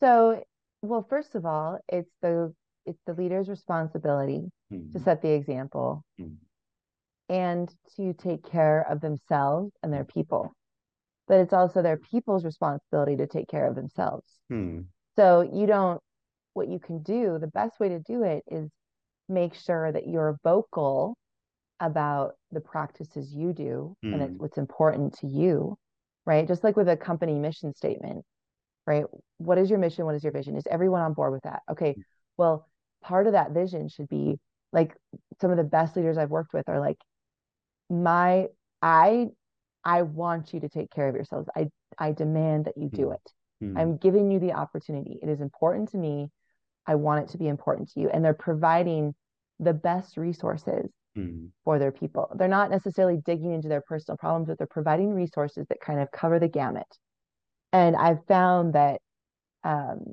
So, 0.00 0.42
well, 0.82 1.06
first 1.08 1.34
of 1.34 1.46
all, 1.46 1.78
it's 1.88 2.10
the 2.22 2.54
it's 2.84 3.00
the 3.06 3.14
leader's 3.14 3.48
responsibility 3.48 4.50
mm-hmm. 4.72 4.90
to 4.92 5.04
set 5.04 5.22
the 5.22 5.30
example 5.30 6.04
mm-hmm. 6.20 6.34
and 7.32 7.72
to 7.96 8.12
take 8.12 8.42
care 8.50 8.84
of 8.90 9.00
themselves 9.00 9.72
and 9.82 9.92
their 9.92 10.04
people. 10.04 10.52
But 11.28 11.38
it's 11.38 11.52
also 11.52 11.82
their 11.82 11.96
people's 11.96 12.44
responsibility 12.44 13.16
to 13.16 13.28
take 13.28 13.48
care 13.48 13.68
of 13.68 13.76
themselves. 13.76 14.26
Mm. 14.50 14.86
So 15.14 15.42
you 15.42 15.66
don't 15.66 16.00
what 16.54 16.68
you 16.68 16.78
can 16.78 17.02
do, 17.02 17.38
the 17.40 17.46
best 17.46 17.80
way 17.80 17.88
to 17.88 18.00
do 18.00 18.22
it 18.24 18.42
is 18.50 18.70
make 19.28 19.54
sure 19.54 19.90
that 19.90 20.06
you're 20.06 20.38
vocal 20.42 21.16
about 21.80 22.34
the 22.50 22.60
practices 22.60 23.32
you 23.32 23.52
do 23.52 23.96
mm. 24.04 24.12
and 24.12 24.22
it's 24.22 24.34
what's 24.38 24.58
important 24.58 25.18
to 25.18 25.26
you, 25.26 25.76
right? 26.26 26.46
Just 26.46 26.64
like 26.64 26.76
with 26.76 26.88
a 26.88 26.96
company 26.96 27.38
mission 27.38 27.74
statement, 27.74 28.24
right? 28.86 29.04
What 29.38 29.58
is 29.58 29.68
your 29.68 29.78
mission? 29.78 30.04
What 30.04 30.14
is 30.14 30.22
your 30.22 30.32
vision? 30.32 30.56
Is 30.56 30.64
everyone 30.70 31.02
on 31.02 31.12
board 31.12 31.32
with 31.32 31.42
that? 31.42 31.62
Okay. 31.70 31.96
Well, 32.36 32.66
part 33.02 33.26
of 33.26 33.32
that 33.32 33.50
vision 33.50 33.88
should 33.88 34.08
be 34.08 34.38
like 34.72 34.96
some 35.40 35.50
of 35.50 35.56
the 35.56 35.64
best 35.64 35.96
leaders 35.96 36.16
I've 36.16 36.30
worked 36.30 36.54
with 36.54 36.68
are 36.68 36.80
like, 36.80 36.98
my, 37.90 38.46
I, 38.80 39.28
I 39.84 40.02
want 40.02 40.54
you 40.54 40.60
to 40.60 40.68
take 40.68 40.90
care 40.90 41.08
of 41.08 41.14
yourselves. 41.14 41.48
I, 41.56 41.68
I 41.98 42.12
demand 42.12 42.66
that 42.66 42.78
you 42.78 42.88
do 42.88 43.06
mm. 43.06 43.14
it. 43.14 43.32
Mm. 43.62 43.78
I'm 43.78 43.96
giving 43.96 44.30
you 44.30 44.38
the 44.38 44.52
opportunity. 44.52 45.18
It 45.22 45.28
is 45.28 45.40
important 45.40 45.90
to 45.90 45.98
me. 45.98 46.28
I 46.86 46.94
want 46.94 47.24
it 47.24 47.32
to 47.32 47.38
be 47.38 47.48
important 47.48 47.90
to 47.92 48.00
you. 48.00 48.08
And 48.08 48.24
they're 48.24 48.34
providing 48.34 49.14
the 49.60 49.72
best 49.72 50.16
resources 50.16 50.90
mm. 51.16 51.48
for 51.64 51.78
their 51.78 51.92
people. 51.92 52.28
They're 52.34 52.48
not 52.48 52.70
necessarily 52.70 53.18
digging 53.24 53.52
into 53.52 53.68
their 53.68 53.82
personal 53.82 54.16
problems, 54.16 54.48
but 54.48 54.58
they're 54.58 54.66
providing 54.66 55.14
resources 55.14 55.66
that 55.68 55.80
kind 55.80 56.00
of 56.00 56.10
cover 56.10 56.38
the 56.38 56.48
gamut. 56.48 56.86
And 57.72 57.96
I've 57.96 58.24
found 58.26 58.74
that 58.74 59.00
um, 59.64 60.04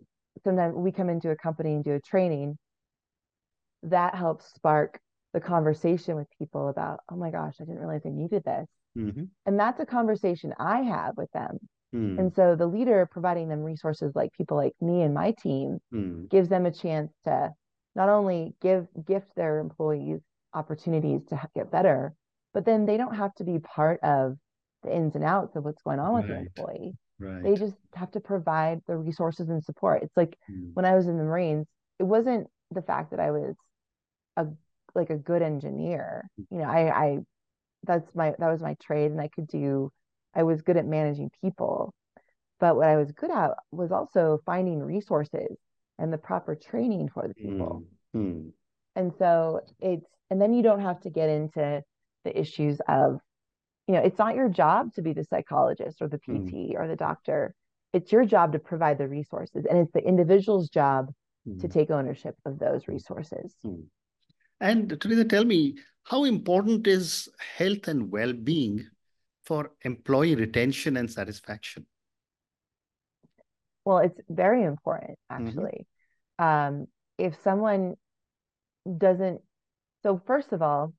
sometimes 0.44 0.76
we 0.76 0.92
come 0.92 1.10
into 1.10 1.32
a 1.32 1.36
company 1.36 1.74
and 1.74 1.84
do 1.84 1.94
a 1.94 2.00
training 2.00 2.58
that 3.84 4.16
helps 4.16 4.54
spark 4.54 5.00
the 5.34 5.40
conversation 5.40 6.16
with 6.16 6.28
people 6.38 6.70
about, 6.70 7.00
oh 7.12 7.16
my 7.16 7.32
gosh, 7.32 7.56
I 7.60 7.64
didn't 7.64 7.80
realize 7.80 8.02
I 8.06 8.10
needed 8.10 8.44
this. 8.44 8.68
Mm-hmm. 8.98 9.24
And 9.46 9.60
that's 9.60 9.80
a 9.80 9.86
conversation 9.86 10.54
I 10.60 10.82
have 10.82 11.16
with 11.18 11.32
them. 11.32 11.60
Mm. 11.94 12.20
And 12.20 12.34
so 12.36 12.56
the 12.56 12.68
leader 12.68 13.08
providing 13.10 13.50
them 13.50 13.62
resources 13.62 14.14
like 14.16 14.32
people 14.34 14.58
like 14.58 14.74
me 14.82 15.02
and 15.02 15.14
my 15.14 15.32
team 15.32 15.80
mm. 15.94 16.30
gives 16.30 16.50
them 16.50 16.66
a 16.66 16.72
chance 16.72 17.12
to 17.26 17.52
not 17.96 18.10
only 18.10 18.54
give 18.62 18.88
gift 19.06 19.28
their 19.36 19.60
employees 19.60 20.22
opportunities 20.54 21.22
to 21.30 21.40
get 21.56 21.72
better, 21.72 22.14
but 22.54 22.66
then 22.66 22.86
they 22.86 22.98
don't 22.98 23.16
have 23.16 23.34
to 23.36 23.44
be 23.44 23.60
part 23.60 24.00
of 24.04 24.38
the 24.84 24.96
ins 24.96 25.16
and 25.16 25.24
outs 25.24 25.56
of 25.56 25.64
what's 25.64 25.82
going 25.82 26.00
on 26.00 26.14
with 26.14 26.30
right. 26.30 26.46
the 26.56 26.62
employee. 26.62 26.94
Right. 27.20 27.44
They 27.44 27.56
just 27.56 27.76
have 27.96 28.12
to 28.12 28.20
provide 28.20 28.80
the 28.88 28.96
resources 28.96 29.50
and 29.50 29.64
support. 29.64 30.04
It's 30.04 30.16
like 30.16 30.38
mm. 30.50 30.72
when 30.74 30.86
I 30.86 30.96
was 30.96 31.08
in 31.08 31.18
the 31.18 31.24
Marines, 31.24 31.68
it 32.00 32.04
wasn't 32.04 32.48
the 32.72 32.82
fact 32.82 33.12
that 33.12 33.20
I 33.20 33.32
was 33.32 33.56
a 34.38 34.48
like 34.96 35.10
a 35.10 35.18
good 35.18 35.42
engineer. 35.42 36.30
Mm. 36.40 36.46
You 36.52 36.58
know, 36.60 36.70
I 36.70 37.06
I 37.06 37.18
that's 37.84 38.16
my 38.16 38.34
that 38.40 38.52
was 38.52 38.62
my 38.62 38.76
trade 38.82 39.12
and 39.12 39.20
I 39.20 39.28
could 39.28 39.48
do 39.48 39.92
I 40.34 40.44
was 40.44 40.62
good 40.62 40.78
at 40.78 40.86
managing 40.86 41.32
people. 41.42 41.94
But 42.60 42.76
what 42.76 42.88
I 42.88 42.98
was 42.98 43.12
good 43.12 43.32
at 43.32 43.52
was 43.72 43.92
also 43.92 44.42
finding 44.46 44.80
resources 44.80 45.58
and 45.98 46.12
the 46.12 46.18
proper 46.18 46.56
training 46.56 47.10
for 47.14 47.28
the 47.28 47.34
people. 47.34 47.84
Mm. 48.16 48.52
And 48.96 49.14
so 49.18 49.62
it's, 49.80 50.06
and 50.30 50.42
then 50.42 50.54
you 50.54 50.64
don't 50.64 50.82
have 50.82 51.00
to 51.02 51.10
get 51.10 51.30
into 51.30 51.82
the 52.26 52.40
issues 52.40 52.80
of, 52.88 53.20
you 53.88 53.96
know, 53.96 54.02
it's 54.02 54.20
not 54.20 54.36
your 54.36 54.50
job 54.50 54.94
to 54.94 55.02
be 55.02 55.14
the 55.14 55.24
psychologist 55.24 56.02
or 56.02 56.08
the 56.08 56.18
PT 56.18 56.54
mm. 56.54 56.76
or 56.76 56.88
the 56.88 56.96
doctor. 56.96 57.56
It's 57.94 58.12
your 58.12 58.26
job 58.26 58.54
to 58.54 58.60
provide 58.60 59.00
the 59.00 59.08
resources, 59.08 59.66
and 59.68 59.80
it's 59.80 59.92
the 59.92 60.06
individual's 60.06 60.70
job 60.70 61.12
mm. 61.48 61.60
to 61.62 61.68
take 61.68 61.90
ownership 61.90 62.36
of 62.46 62.60
those 62.60 62.88
resources. 62.88 63.56
Mm. 63.66 63.86
And 64.62 65.02
Theresa, 65.02 65.26
tell 65.26 65.46
me, 65.46 65.76
how 66.04 66.26
important 66.26 66.86
is 66.86 67.30
health 67.58 67.88
and 67.88 68.12
well 68.12 68.34
being 68.34 68.86
for 69.46 69.72
employee 69.84 70.36
retention 70.36 70.98
and 70.98 71.10
satisfaction? 71.10 71.86
Well, 73.86 74.00
it's 74.00 74.20
very 74.30 74.64
important, 74.64 75.18
mm-hmm. 75.32 75.48
actually. 75.48 75.88
Um, 76.38 76.88
if 77.18 77.42
someone 77.42 77.96
doesn't, 78.98 79.42
so 80.04 80.22
first 80.26 80.52
of 80.52 80.62
all, 80.62 80.94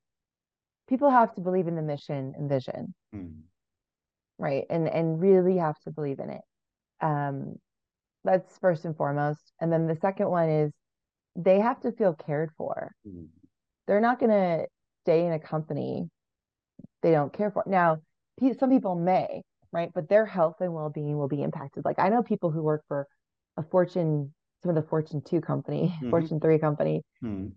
people 0.87 1.09
have 1.09 1.33
to 1.35 1.41
believe 1.41 1.67
in 1.67 1.75
the 1.75 1.81
mission 1.81 2.33
and 2.37 2.49
vision, 2.49 2.93
mm. 3.15 3.33
right? 4.37 4.65
And 4.69 4.87
and 4.87 5.19
really 5.19 5.57
have 5.57 5.79
to 5.81 5.91
believe 5.91 6.19
in 6.19 6.29
it. 6.29 6.41
Um, 7.01 7.55
that's 8.23 8.57
first 8.59 8.85
and 8.85 8.95
foremost. 8.95 9.53
And 9.59 9.71
then 9.71 9.87
the 9.87 9.95
second 9.95 10.29
one 10.29 10.49
is 10.49 10.71
they 11.35 11.59
have 11.59 11.79
to 11.81 11.91
feel 11.91 12.13
cared 12.13 12.51
for. 12.57 12.91
Mm. 13.07 13.27
They're 13.87 14.01
not 14.01 14.19
going 14.19 14.31
to 14.31 14.67
stay 15.03 15.25
in 15.25 15.33
a 15.33 15.39
company 15.39 16.07
they 17.01 17.11
don't 17.11 17.33
care 17.33 17.51
for. 17.51 17.63
Now, 17.65 17.97
some 18.59 18.69
people 18.69 18.95
may, 18.95 19.41
right? 19.71 19.89
But 19.93 20.09
their 20.09 20.25
health 20.25 20.57
and 20.61 20.73
well 20.73 20.89
being 20.89 21.17
will 21.17 21.27
be 21.27 21.41
impacted. 21.41 21.85
Like 21.85 21.99
I 21.99 22.09
know 22.09 22.23
people 22.23 22.51
who 22.51 22.61
work 22.61 22.83
for 22.87 23.07
a 23.57 23.63
Fortune, 23.63 24.33
some 24.61 24.69
of 24.69 24.75
the 24.75 24.87
Fortune 24.87 25.21
2 25.21 25.41
company, 25.41 25.93
mm-hmm. 25.95 26.09
Fortune 26.09 26.39
3 26.39 26.59
company, 26.59 27.01
mm-hmm. 27.23 27.47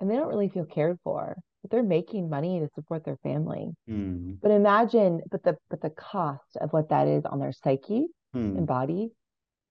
And 0.00 0.10
they 0.10 0.16
don't 0.16 0.28
really 0.28 0.48
feel 0.48 0.64
cared 0.64 0.98
for, 1.04 1.36
but 1.62 1.70
they're 1.70 1.82
making 1.82 2.28
money 2.28 2.60
to 2.60 2.68
support 2.74 3.04
their 3.04 3.18
family. 3.22 3.70
Mm-hmm. 3.88 4.34
But 4.42 4.50
imagine, 4.50 5.20
but 5.30 5.42
the 5.42 5.56
but 5.70 5.80
the 5.80 5.90
cost 5.90 6.56
of 6.60 6.72
what 6.72 6.88
that 6.90 7.06
is 7.06 7.24
on 7.24 7.38
their 7.38 7.52
psyche 7.52 8.06
and 8.34 8.58
hmm. 8.58 8.64
body 8.64 9.10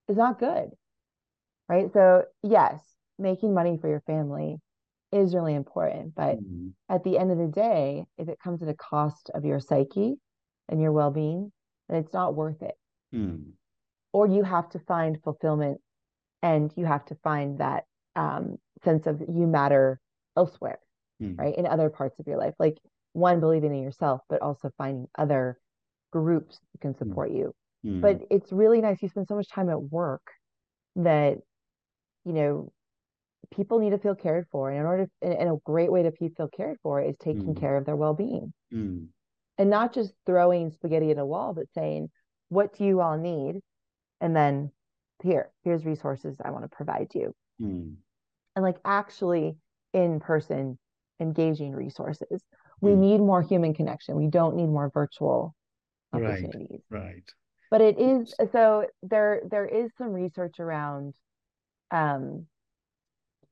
is 0.07 0.17
not 0.17 0.39
good. 0.39 0.69
Right. 1.67 1.91
So 1.93 2.23
yes, 2.43 2.79
making 3.17 3.53
money 3.53 3.77
for 3.79 3.87
your 3.87 4.01
family 4.01 4.57
is 5.11 5.35
really 5.35 5.55
important. 5.55 6.15
But 6.15 6.37
mm-hmm. 6.37 6.69
at 6.89 7.03
the 7.03 7.17
end 7.17 7.31
of 7.31 7.37
the 7.37 7.47
day, 7.47 8.05
if 8.17 8.29
it 8.29 8.39
comes 8.43 8.61
at 8.61 8.69
a 8.69 8.73
cost 8.73 9.29
of 9.33 9.45
your 9.45 9.59
psyche 9.59 10.15
and 10.69 10.81
your 10.81 10.91
well 10.91 11.11
being, 11.11 11.51
then 11.89 11.99
it's 11.99 12.13
not 12.13 12.35
worth 12.35 12.61
it. 12.61 12.75
Mm. 13.13 13.51
Or 14.13 14.27
you 14.27 14.43
have 14.43 14.69
to 14.69 14.79
find 14.79 15.21
fulfillment 15.23 15.79
and 16.41 16.71
you 16.75 16.85
have 16.85 17.05
to 17.05 17.15
find 17.23 17.59
that 17.59 17.83
um, 18.15 18.57
sense 18.83 19.07
of 19.07 19.21
you 19.21 19.47
matter 19.47 19.99
elsewhere, 20.37 20.79
mm. 21.21 21.37
right? 21.37 21.55
In 21.55 21.65
other 21.65 21.89
parts 21.89 22.19
of 22.19 22.27
your 22.27 22.37
life. 22.37 22.53
Like 22.59 22.77
one, 23.13 23.39
believing 23.39 23.75
in 23.75 23.83
yourself, 23.83 24.21
but 24.29 24.41
also 24.41 24.71
finding 24.77 25.07
other 25.17 25.57
groups 26.11 26.59
that 26.73 26.81
can 26.81 26.93
mm. 26.93 26.97
support 26.97 27.31
mm. 27.31 27.37
you. 27.37 27.55
But 27.83 28.21
it's 28.29 28.51
really 28.51 28.79
nice. 28.79 29.01
You 29.01 29.09
spend 29.09 29.27
so 29.27 29.35
much 29.35 29.49
time 29.49 29.69
at 29.69 29.81
work 29.81 30.21
that, 30.95 31.39
you 32.25 32.33
know, 32.33 32.71
people 33.51 33.79
need 33.79 33.89
to 33.91 33.97
feel 33.97 34.15
cared 34.15 34.47
for 34.51 34.69
and 34.69 34.79
in 34.79 34.85
order 34.85 35.05
to, 35.05 35.11
and 35.39 35.49
a 35.49 35.57
great 35.65 35.91
way 35.91 36.03
to 36.03 36.11
feel 36.11 36.47
cared 36.47 36.77
for 36.81 37.01
is 37.01 37.17
taking 37.17 37.53
mm. 37.53 37.59
care 37.59 37.75
of 37.75 37.85
their 37.85 37.95
well-being 37.95 38.53
mm. 38.73 39.05
and 39.57 39.69
not 39.69 39.93
just 39.93 40.13
throwing 40.25 40.71
spaghetti 40.71 41.11
at 41.11 41.17
a 41.17 41.25
wall 41.25 41.53
but 41.53 41.65
saying 41.73 42.09
what 42.49 42.75
do 42.77 42.85
you 42.85 43.01
all 43.01 43.17
need 43.17 43.59
and 44.21 44.35
then 44.35 44.71
here 45.21 45.51
here's 45.63 45.85
resources 45.85 46.37
i 46.43 46.51
want 46.51 46.63
to 46.63 46.75
provide 46.75 47.07
you 47.13 47.33
mm. 47.61 47.93
and 48.55 48.63
like 48.63 48.77
actually 48.85 49.57
in 49.93 50.19
person 50.19 50.77
engaging 51.19 51.71
resources 51.71 52.43
we 52.79 52.91
mm. 52.91 52.97
need 52.97 53.17
more 53.19 53.41
human 53.41 53.73
connection 53.73 54.15
we 54.15 54.27
don't 54.27 54.55
need 54.55 54.67
more 54.67 54.89
virtual 54.93 55.55
opportunities 56.13 56.81
right, 56.89 57.03
right. 57.03 57.31
but 57.69 57.81
it 57.81 57.99
is 57.99 58.33
so 58.51 58.85
there 59.03 59.41
there 59.49 59.65
is 59.65 59.91
some 59.97 60.11
research 60.11 60.59
around 60.59 61.13
um 61.91 62.45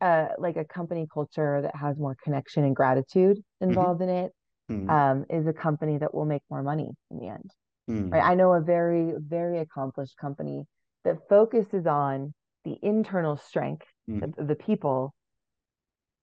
uh, 0.01 0.27
like 0.37 0.55
a 0.55 0.63
company 0.63 1.07
culture 1.13 1.61
that 1.61 1.75
has 1.75 1.97
more 1.97 2.15
connection 2.23 2.63
and 2.63 2.75
gratitude 2.75 3.37
mm-hmm. 3.37 3.69
involved 3.69 4.01
mm-hmm. 4.01 4.09
in 4.09 4.25
it 4.25 4.31
mm-hmm. 4.71 4.89
um, 4.89 5.25
is 5.29 5.47
a 5.47 5.53
company 5.53 5.97
that 5.97 6.13
will 6.13 6.25
make 6.25 6.41
more 6.49 6.63
money 6.63 6.89
in 7.11 7.17
the 7.17 7.27
end. 7.27 7.51
Mm-hmm. 7.89 8.09
Right? 8.09 8.23
I 8.23 8.35
know 8.35 8.53
a 8.53 8.61
very 8.61 9.13
very 9.17 9.59
accomplished 9.59 10.15
company 10.17 10.65
that 11.03 11.17
focuses 11.27 11.85
on 11.85 12.33
the 12.65 12.77
internal 12.81 13.37
strength 13.37 13.87
mm-hmm. 14.09 14.39
of 14.39 14.47
the 14.47 14.55
people. 14.55 15.13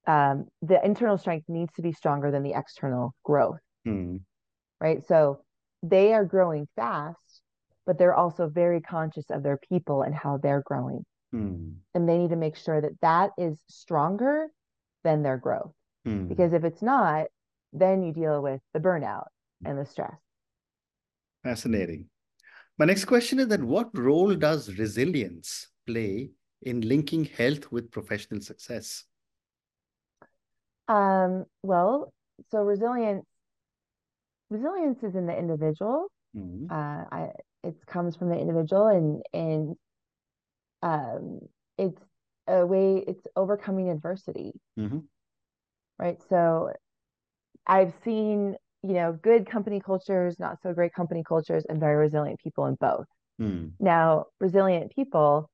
Um, 0.07 0.47
the 0.63 0.85
internal 0.85 1.19
strength 1.19 1.49
needs 1.49 1.73
to 1.75 1.83
be 1.83 1.93
stronger 1.93 2.31
than 2.31 2.43
the 2.43 2.55
external 2.55 3.15
growth. 3.25 3.59
Mm-hmm. 3.87 4.19
Right. 4.81 5.05
So 5.07 5.41
they 5.83 6.13
are 6.13 6.25
growing 6.25 6.69
fast, 6.77 7.43
but 7.87 7.99
they're 7.99 8.15
also 8.15 8.49
very 8.49 8.81
conscious 8.81 9.31
of 9.31 9.43
their 9.43 9.59
people 9.69 10.03
and 10.03 10.15
how 10.15 10.39
they're 10.39 10.63
growing. 10.65 11.05
Mm. 11.35 11.75
And 11.95 12.09
they 12.09 12.19
need 12.19 12.31
to 12.31 12.37
make 12.37 12.57
sure 12.57 12.81
that 12.81 13.01
that 13.03 13.31
is 13.39 13.59
stronger 13.69 14.49
than 15.03 15.23
their 15.23 15.37
growth. 15.37 15.73
Mm. 16.07 16.29
Because 16.29 16.53
if 16.53 16.65
it's 16.65 16.83
not, 16.83 17.27
then 17.73 18.03
you 18.03 18.13
deal 18.13 18.43
with 18.43 18.61
the 18.75 18.81
burnout 18.81 19.27
and 19.65 19.79
the 19.79 19.87
stress. 19.87 20.17
Fascinating. 21.43 22.07
My 22.79 22.85
next 22.85 23.07
question 23.07 23.39
is 23.39 23.49
that 23.49 23.63
what 23.63 23.97
role 23.97 24.35
does 24.35 24.77
resilience 24.79 25.69
play 25.87 26.31
in 26.63 26.81
linking 26.83 27.25
health 27.25 27.71
with 27.73 27.91
professional 27.91 28.41
success? 28.41 29.05
Um, 30.89 31.45
well, 31.63 32.13
so 32.51 32.63
resilience 32.63 33.27
resilience 34.51 35.03
is 35.03 35.15
in 35.15 35.27
the 35.27 35.37
individual. 35.37 36.07
Mm-hmm. 36.37 36.71
Uh, 36.71 37.05
I 37.11 37.29
it 37.65 37.75
comes 37.87 38.17
from 38.17 38.29
the 38.29 38.39
individual 38.39 38.87
and 38.87 39.23
and 39.33 39.77
um 40.83 41.41
it's 41.79 42.01
a 42.47 42.65
way 42.65 43.05
it's 43.07 43.27
overcoming 43.35 43.91
adversity. 43.91 44.53
Mm-hmm. 44.79 44.99
Right. 45.99 46.19
So 46.29 46.73
I've 47.67 47.95
seen, 48.05 48.55
you 48.83 48.93
know, 48.93 49.19
good 49.21 49.49
company 49.49 49.81
cultures, 49.81 50.39
not 50.39 50.59
so 50.63 50.73
great 50.73 50.93
company 50.95 51.25
cultures, 51.27 51.65
and 51.69 51.81
very 51.81 51.97
resilient 51.97 52.39
people 52.39 52.67
in 52.67 52.75
both. 52.75 53.07
Mm. 53.41 53.73
Now, 53.81 54.27
resilient 54.39 54.95
people 54.95 55.51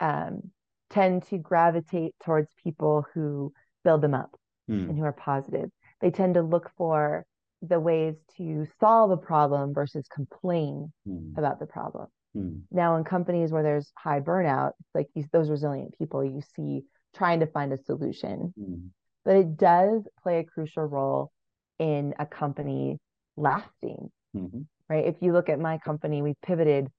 um, 0.00 0.50
tend 0.88 1.24
to 1.28 1.38
gravitate 1.38 2.14
towards 2.24 2.48
people 2.62 3.04
who 3.12 3.52
build 3.84 4.00
them 4.02 4.14
up 4.14 4.34
Mm. 4.72 4.88
and 4.88 4.98
who 4.98 5.04
are 5.04 5.12
positive. 5.12 5.70
They 6.00 6.10
tend 6.10 6.34
to 6.34 6.42
look 6.42 6.70
for 6.76 7.24
the 7.60 7.78
ways 7.78 8.16
to 8.36 8.66
solve 8.80 9.10
a 9.10 9.16
problem 9.16 9.72
versus 9.74 10.06
complain 10.08 10.92
Mm. 11.06 11.36
about 11.38 11.60
the 11.60 11.66
problem. 11.66 12.08
Mm. 12.34 12.62
Now, 12.70 12.96
in 12.96 13.04
companies 13.04 13.52
where 13.52 13.62
there's 13.62 13.92
high 13.96 14.20
burnout, 14.20 14.72
like 14.94 15.08
these, 15.14 15.28
those 15.32 15.50
resilient 15.50 15.96
people 15.98 16.24
you 16.24 16.42
see 16.56 16.84
trying 17.14 17.40
to 17.40 17.46
find 17.46 17.72
a 17.72 17.78
solution. 17.84 18.54
Mm. 18.58 18.88
But 19.24 19.36
it 19.36 19.56
does 19.56 20.02
play 20.22 20.38
a 20.38 20.44
crucial 20.44 20.84
role 20.86 21.30
in 21.78 22.14
a 22.18 22.26
company 22.26 22.98
lasting, 23.36 24.10
Mhm. 24.34 24.66
right? 24.88 25.04
If 25.06 25.16
you 25.20 25.32
look 25.32 25.48
at 25.48 25.60
my 25.60 25.78
company, 25.78 26.22
we've 26.22 26.40
pivoted 26.40 26.90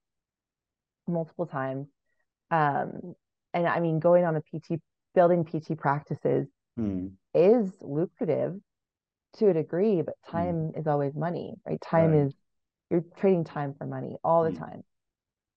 multiple 1.06 1.46
times. 1.46 1.88
Um, 2.50 3.14
and 3.52 3.66
I 3.66 3.80
mean, 3.80 3.98
going 3.98 4.24
on 4.24 4.36
a 4.36 4.40
PT, 4.42 4.80
building 5.14 5.44
PT 5.44 5.74
practices 5.76 6.46
Mm. 6.78 7.12
Is 7.34 7.70
lucrative 7.80 8.56
to 9.34 9.48
a 9.48 9.54
degree, 9.54 10.02
but 10.02 10.14
time 10.30 10.72
is 10.76 10.86
always 10.86 11.14
money, 11.14 11.54
right? 11.66 11.80
Time 11.80 12.10
Right. 12.10 12.26
is 12.26 12.34
you're 12.90 13.04
trading 13.16 13.44
time 13.44 13.74
for 13.74 13.86
money 13.86 14.16
all 14.22 14.44
the 14.44 14.52
Mm. 14.52 14.58
time. 14.58 14.84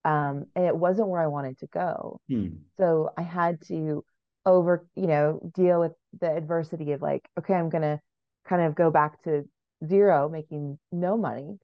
Um, 0.06 0.46
and 0.56 0.66
it 0.66 0.76
wasn't 0.76 1.10
where 1.10 1.22
I 1.22 1.28
wanted 1.28 1.58
to 1.60 1.68
go. 1.68 2.20
Mm. 2.30 2.58
So 2.78 3.12
I 3.18 3.22
had 3.22 3.62
to 3.68 4.04
over, 4.46 4.86
you 4.96 5.08
know, 5.08 5.40
deal 5.54 5.80
with 5.80 5.94
the 6.22 6.32
adversity 6.32 6.94
of 6.94 7.02
like, 7.02 7.28
okay, 7.38 7.54
I'm 7.54 7.70
gonna 7.70 8.02
kind 8.46 8.62
of 8.62 8.76
go 8.76 8.90
back 8.92 9.22
to 9.24 9.48
zero, 9.86 10.30
making 10.30 10.80
no 10.92 11.18
money 11.18 11.60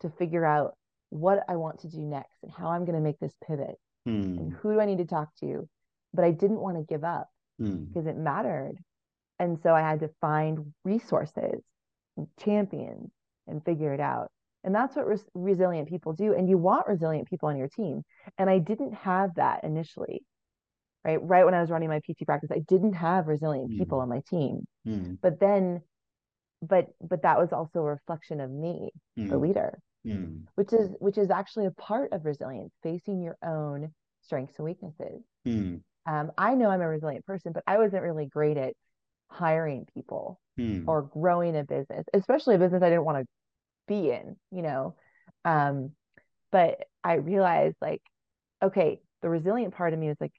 to 0.00 0.10
figure 0.10 0.44
out 0.44 0.76
what 1.10 1.44
I 1.48 1.56
want 1.56 1.80
to 1.80 1.88
do 1.88 2.00
next 2.00 2.42
and 2.42 2.50
how 2.52 2.68
I'm 2.70 2.84
gonna 2.84 3.00
make 3.00 3.18
this 3.20 3.34
pivot 3.46 3.78
and 4.36 4.52
Mm. 4.52 4.56
who 4.56 4.74
do 4.74 4.80
I 4.80 4.86
need 4.86 4.98
to 4.98 5.06
talk 5.06 5.34
to. 5.36 5.68
But 6.12 6.24
I 6.24 6.32
didn't 6.32 6.60
want 6.60 6.76
to 6.76 6.82
give 6.82 7.04
up 7.04 7.30
Mm. 7.60 7.86
because 7.88 8.06
it 8.06 8.16
mattered. 8.16 8.78
And 9.38 9.58
so 9.62 9.74
I 9.74 9.80
had 9.80 10.00
to 10.00 10.10
find 10.20 10.72
resources, 10.84 11.60
and 12.16 12.26
champions, 12.38 13.10
and 13.46 13.64
figure 13.64 13.92
it 13.92 14.00
out. 14.00 14.28
And 14.62 14.74
that's 14.74 14.96
what 14.96 15.06
res- 15.06 15.26
resilient 15.34 15.88
people 15.88 16.12
do. 16.12 16.32
And 16.32 16.48
you 16.48 16.56
want 16.56 16.86
resilient 16.86 17.28
people 17.28 17.48
on 17.48 17.56
your 17.56 17.68
team. 17.68 18.02
And 18.38 18.48
I 18.48 18.58
didn't 18.58 18.94
have 18.94 19.34
that 19.34 19.64
initially, 19.64 20.22
right? 21.04 21.18
Right 21.22 21.44
when 21.44 21.54
I 21.54 21.60
was 21.60 21.70
running 21.70 21.88
my 21.90 21.98
PT 22.00 22.24
practice, 22.24 22.50
I 22.52 22.60
didn't 22.60 22.94
have 22.94 23.26
resilient 23.26 23.76
people 23.76 23.98
Mm. 23.98 24.02
on 24.02 24.08
my 24.08 24.22
team. 24.30 24.66
Mm. 24.86 25.18
But 25.20 25.40
then, 25.40 25.82
but 26.62 26.86
but 27.00 27.22
that 27.22 27.38
was 27.38 27.52
also 27.52 27.80
a 27.80 27.90
reflection 27.90 28.40
of 28.40 28.50
me, 28.50 28.90
the 29.16 29.22
Mm. 29.36 29.40
leader, 29.40 29.78
Mm. 30.06 30.46
which 30.54 30.72
is 30.72 30.94
which 30.98 31.18
is 31.18 31.30
actually 31.30 31.66
a 31.66 31.72
part 31.72 32.12
of 32.12 32.24
resilience, 32.24 32.72
facing 32.82 33.20
your 33.20 33.36
own 33.42 33.92
strengths 34.22 34.56
and 34.58 34.64
weaknesses. 34.64 35.22
Mm. 35.44 35.82
Um, 36.06 36.32
I 36.38 36.54
know 36.54 36.70
I'm 36.70 36.80
a 36.80 36.88
resilient 36.88 37.26
person, 37.26 37.52
but 37.52 37.64
I 37.66 37.76
wasn't 37.76 38.02
really 38.02 38.26
great 38.26 38.56
at 38.56 38.74
hiring 39.28 39.86
people 39.94 40.40
Mm. 40.58 40.84
or 40.86 41.02
growing 41.02 41.56
a 41.56 41.64
business, 41.64 42.06
especially 42.14 42.54
a 42.54 42.58
business 42.58 42.82
I 42.82 42.88
didn't 42.90 43.04
want 43.04 43.24
to 43.24 43.26
be 43.88 44.10
in, 44.10 44.36
you 44.52 44.62
know. 44.62 44.94
Um, 45.44 45.90
but 46.52 46.84
I 47.02 47.14
realized 47.14 47.76
like, 47.80 48.02
okay, 48.62 49.00
the 49.20 49.28
resilient 49.28 49.74
part 49.74 49.92
of 49.92 49.98
me 49.98 50.08
was 50.08 50.16
like, 50.20 50.32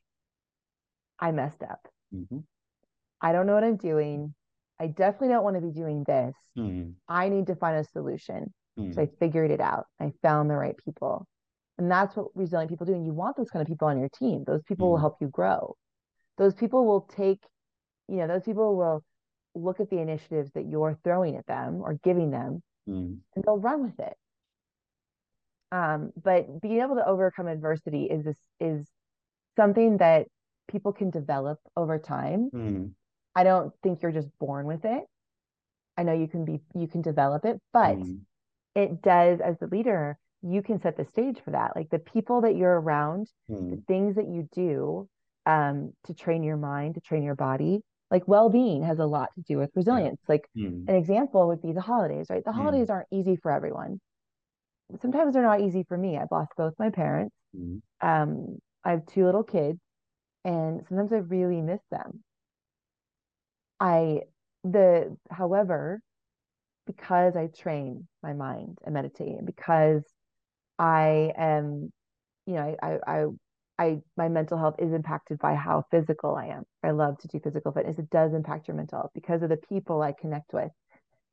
I 1.19 1.31
messed 1.31 1.63
up. 1.63 1.85
Mhm. 2.13 2.43
I 3.21 3.31
don't 3.33 3.45
know 3.45 3.53
what 3.55 3.63
I'm 3.63 3.77
doing. 3.77 4.33
I 4.79 4.87
definitely 4.87 5.29
don't 5.29 5.43
want 5.43 5.55
to 5.55 5.61
be 5.61 5.71
doing 5.71 6.03
this. 6.05 6.35
Mm. 6.57 6.95
I 7.07 7.29
need 7.29 7.47
to 7.47 7.55
find 7.55 7.77
a 7.77 7.83
solution. 7.83 8.53
So 8.93 9.01
I 9.01 9.07
figured 9.19 9.51
it 9.51 9.61
out. 9.61 9.87
I 9.99 10.11
found 10.21 10.49
the 10.49 10.55
right 10.55 10.77
people. 10.77 11.27
And 11.77 11.89
that's 11.91 12.15
what 12.15 12.27
resilient 12.35 12.69
people 12.69 12.85
do. 12.85 12.93
And 12.93 13.05
you 13.05 13.13
want 13.13 13.35
those 13.35 13.49
kind 13.49 13.61
of 13.61 13.67
people 13.67 13.87
on 13.87 13.99
your 13.99 14.09
team. 14.09 14.43
Those 14.45 14.63
people 14.63 14.89
will 14.91 14.97
Mm. 14.97 15.01
help 15.01 15.17
you 15.21 15.27
grow. 15.27 15.75
Those 16.37 16.53
people 16.53 16.85
will 16.85 17.01
take, 17.01 17.41
you 18.07 18.17
know, 18.17 18.27
those 18.27 18.43
people 18.43 18.75
will 18.75 19.03
look 19.55 19.79
at 19.79 19.89
the 19.89 19.99
initiatives 19.99 20.51
that 20.53 20.65
you're 20.67 20.97
throwing 21.03 21.35
at 21.37 21.45
them 21.47 21.81
or 21.81 21.95
giving 22.03 22.31
them 22.31 22.61
Mm. 22.87 23.19
and 23.35 23.43
they'll 23.43 23.57
run 23.59 23.83
with 23.83 23.99
it. 23.99 24.15
Um, 25.71 26.11
but 26.21 26.61
being 26.61 26.81
able 26.81 26.95
to 26.95 27.05
overcome 27.07 27.47
adversity 27.47 28.05
is 28.05 28.23
this 28.23 28.39
is 28.59 28.87
something 29.55 29.97
that 29.97 30.27
people 30.67 30.93
can 30.93 31.09
develop 31.09 31.59
over 31.75 31.97
time. 31.99 32.49
Mm. 32.53 32.91
I 33.35 33.43
don't 33.43 33.73
think 33.83 34.01
you're 34.01 34.11
just 34.11 34.29
born 34.39 34.65
with 34.65 34.85
it. 34.85 35.03
I 35.97 36.03
know 36.03 36.13
you 36.13 36.27
can 36.27 36.45
be 36.45 36.61
you 36.75 36.87
can 36.87 37.01
develop 37.01 37.45
it, 37.45 37.59
but 37.73 37.97
Mm. 37.97 38.21
it 38.75 39.01
does 39.01 39.39
as 39.41 39.57
the 39.59 39.67
leader, 39.67 40.17
you 40.41 40.61
can 40.61 40.79
set 40.79 40.97
the 40.97 41.05
stage 41.05 41.39
for 41.41 41.51
that. 41.51 41.75
Like 41.75 41.89
the 41.89 41.99
people 41.99 42.41
that 42.41 42.55
you're 42.55 42.79
around, 42.79 43.31
the 43.47 43.77
Mm. 43.77 43.87
things 43.87 44.15
that 44.15 44.27
you 44.27 44.47
do 44.51 45.09
um, 45.45 45.93
to 46.05 46.13
train 46.13 46.43
your 46.43 46.57
mind, 46.57 46.95
to 46.95 47.01
train 47.01 47.23
your 47.23 47.35
body, 47.35 47.81
like 48.11 48.27
well-being 48.27 48.83
has 48.83 48.99
a 48.99 49.05
lot 49.05 49.29
to 49.35 49.41
do 49.41 49.57
with 49.57 49.71
resilience. 49.75 50.21
Like 50.27 50.47
Mm. 50.55 50.87
an 50.87 50.95
example 50.95 51.47
would 51.47 51.61
be 51.61 51.73
the 51.73 51.81
holidays, 51.81 52.27
right? 52.29 52.43
The 52.43 52.51
Mm. 52.51 52.55
holidays 52.55 52.89
aren't 52.89 53.07
easy 53.11 53.35
for 53.35 53.51
everyone. 53.51 53.99
Sometimes 55.01 55.33
they're 55.33 55.43
not 55.43 55.61
easy 55.61 55.83
for 55.83 55.97
me. 55.97 56.17
I've 56.17 56.31
lost 56.31 56.51
both 56.55 56.73
my 56.77 56.89
parents. 56.89 57.35
Mm. 57.55 57.81
Um, 58.01 58.59
I 58.83 58.91
have 58.91 59.05
two 59.07 59.25
little 59.25 59.43
kids, 59.43 59.79
and 60.43 60.85
sometimes 60.87 61.11
I 61.11 61.17
really 61.17 61.61
miss 61.61 61.81
them. 61.89 62.23
I 63.79 64.21
the 64.63 65.17
however, 65.29 66.01
because 66.85 67.35
I 67.35 67.47
train 67.47 68.07
my 68.23 68.33
mind 68.33 68.79
and 68.85 68.93
meditate, 68.93 69.37
and 69.37 69.45
because 69.45 70.03
I 70.77 71.33
am, 71.37 71.91
you 72.45 72.53
know, 72.53 72.75
I, 72.81 72.87
I, 72.87 72.99
I, 73.07 73.25
I, 73.77 74.01
my 74.15 74.29
mental 74.29 74.57
health 74.57 74.75
is 74.79 74.93
impacted 74.93 75.39
by 75.39 75.55
how 75.55 75.83
physical 75.91 76.35
I 76.35 76.47
am. 76.47 76.63
I 76.83 76.91
love 76.91 77.17
to 77.19 77.27
do 77.27 77.39
physical 77.39 77.71
fitness. 77.71 77.99
It 77.99 78.09
does 78.09 78.33
impact 78.33 78.67
your 78.67 78.77
mental 78.77 78.99
health 78.99 79.11
because 79.13 79.41
of 79.43 79.49
the 79.49 79.57
people 79.57 80.01
I 80.01 80.13
connect 80.13 80.53
with. 80.53 80.71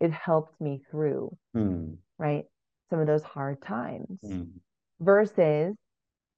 It 0.00 0.10
helped 0.10 0.60
me 0.60 0.82
through, 0.90 1.36
Mm. 1.54 1.98
right, 2.18 2.44
some 2.90 2.98
of 2.98 3.06
those 3.06 3.22
hard 3.22 3.62
times 3.62 4.18
Mm. 4.22 4.60
versus 4.98 5.76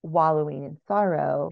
wallowing 0.03 0.65
in 0.65 0.77
sorrow, 0.87 1.51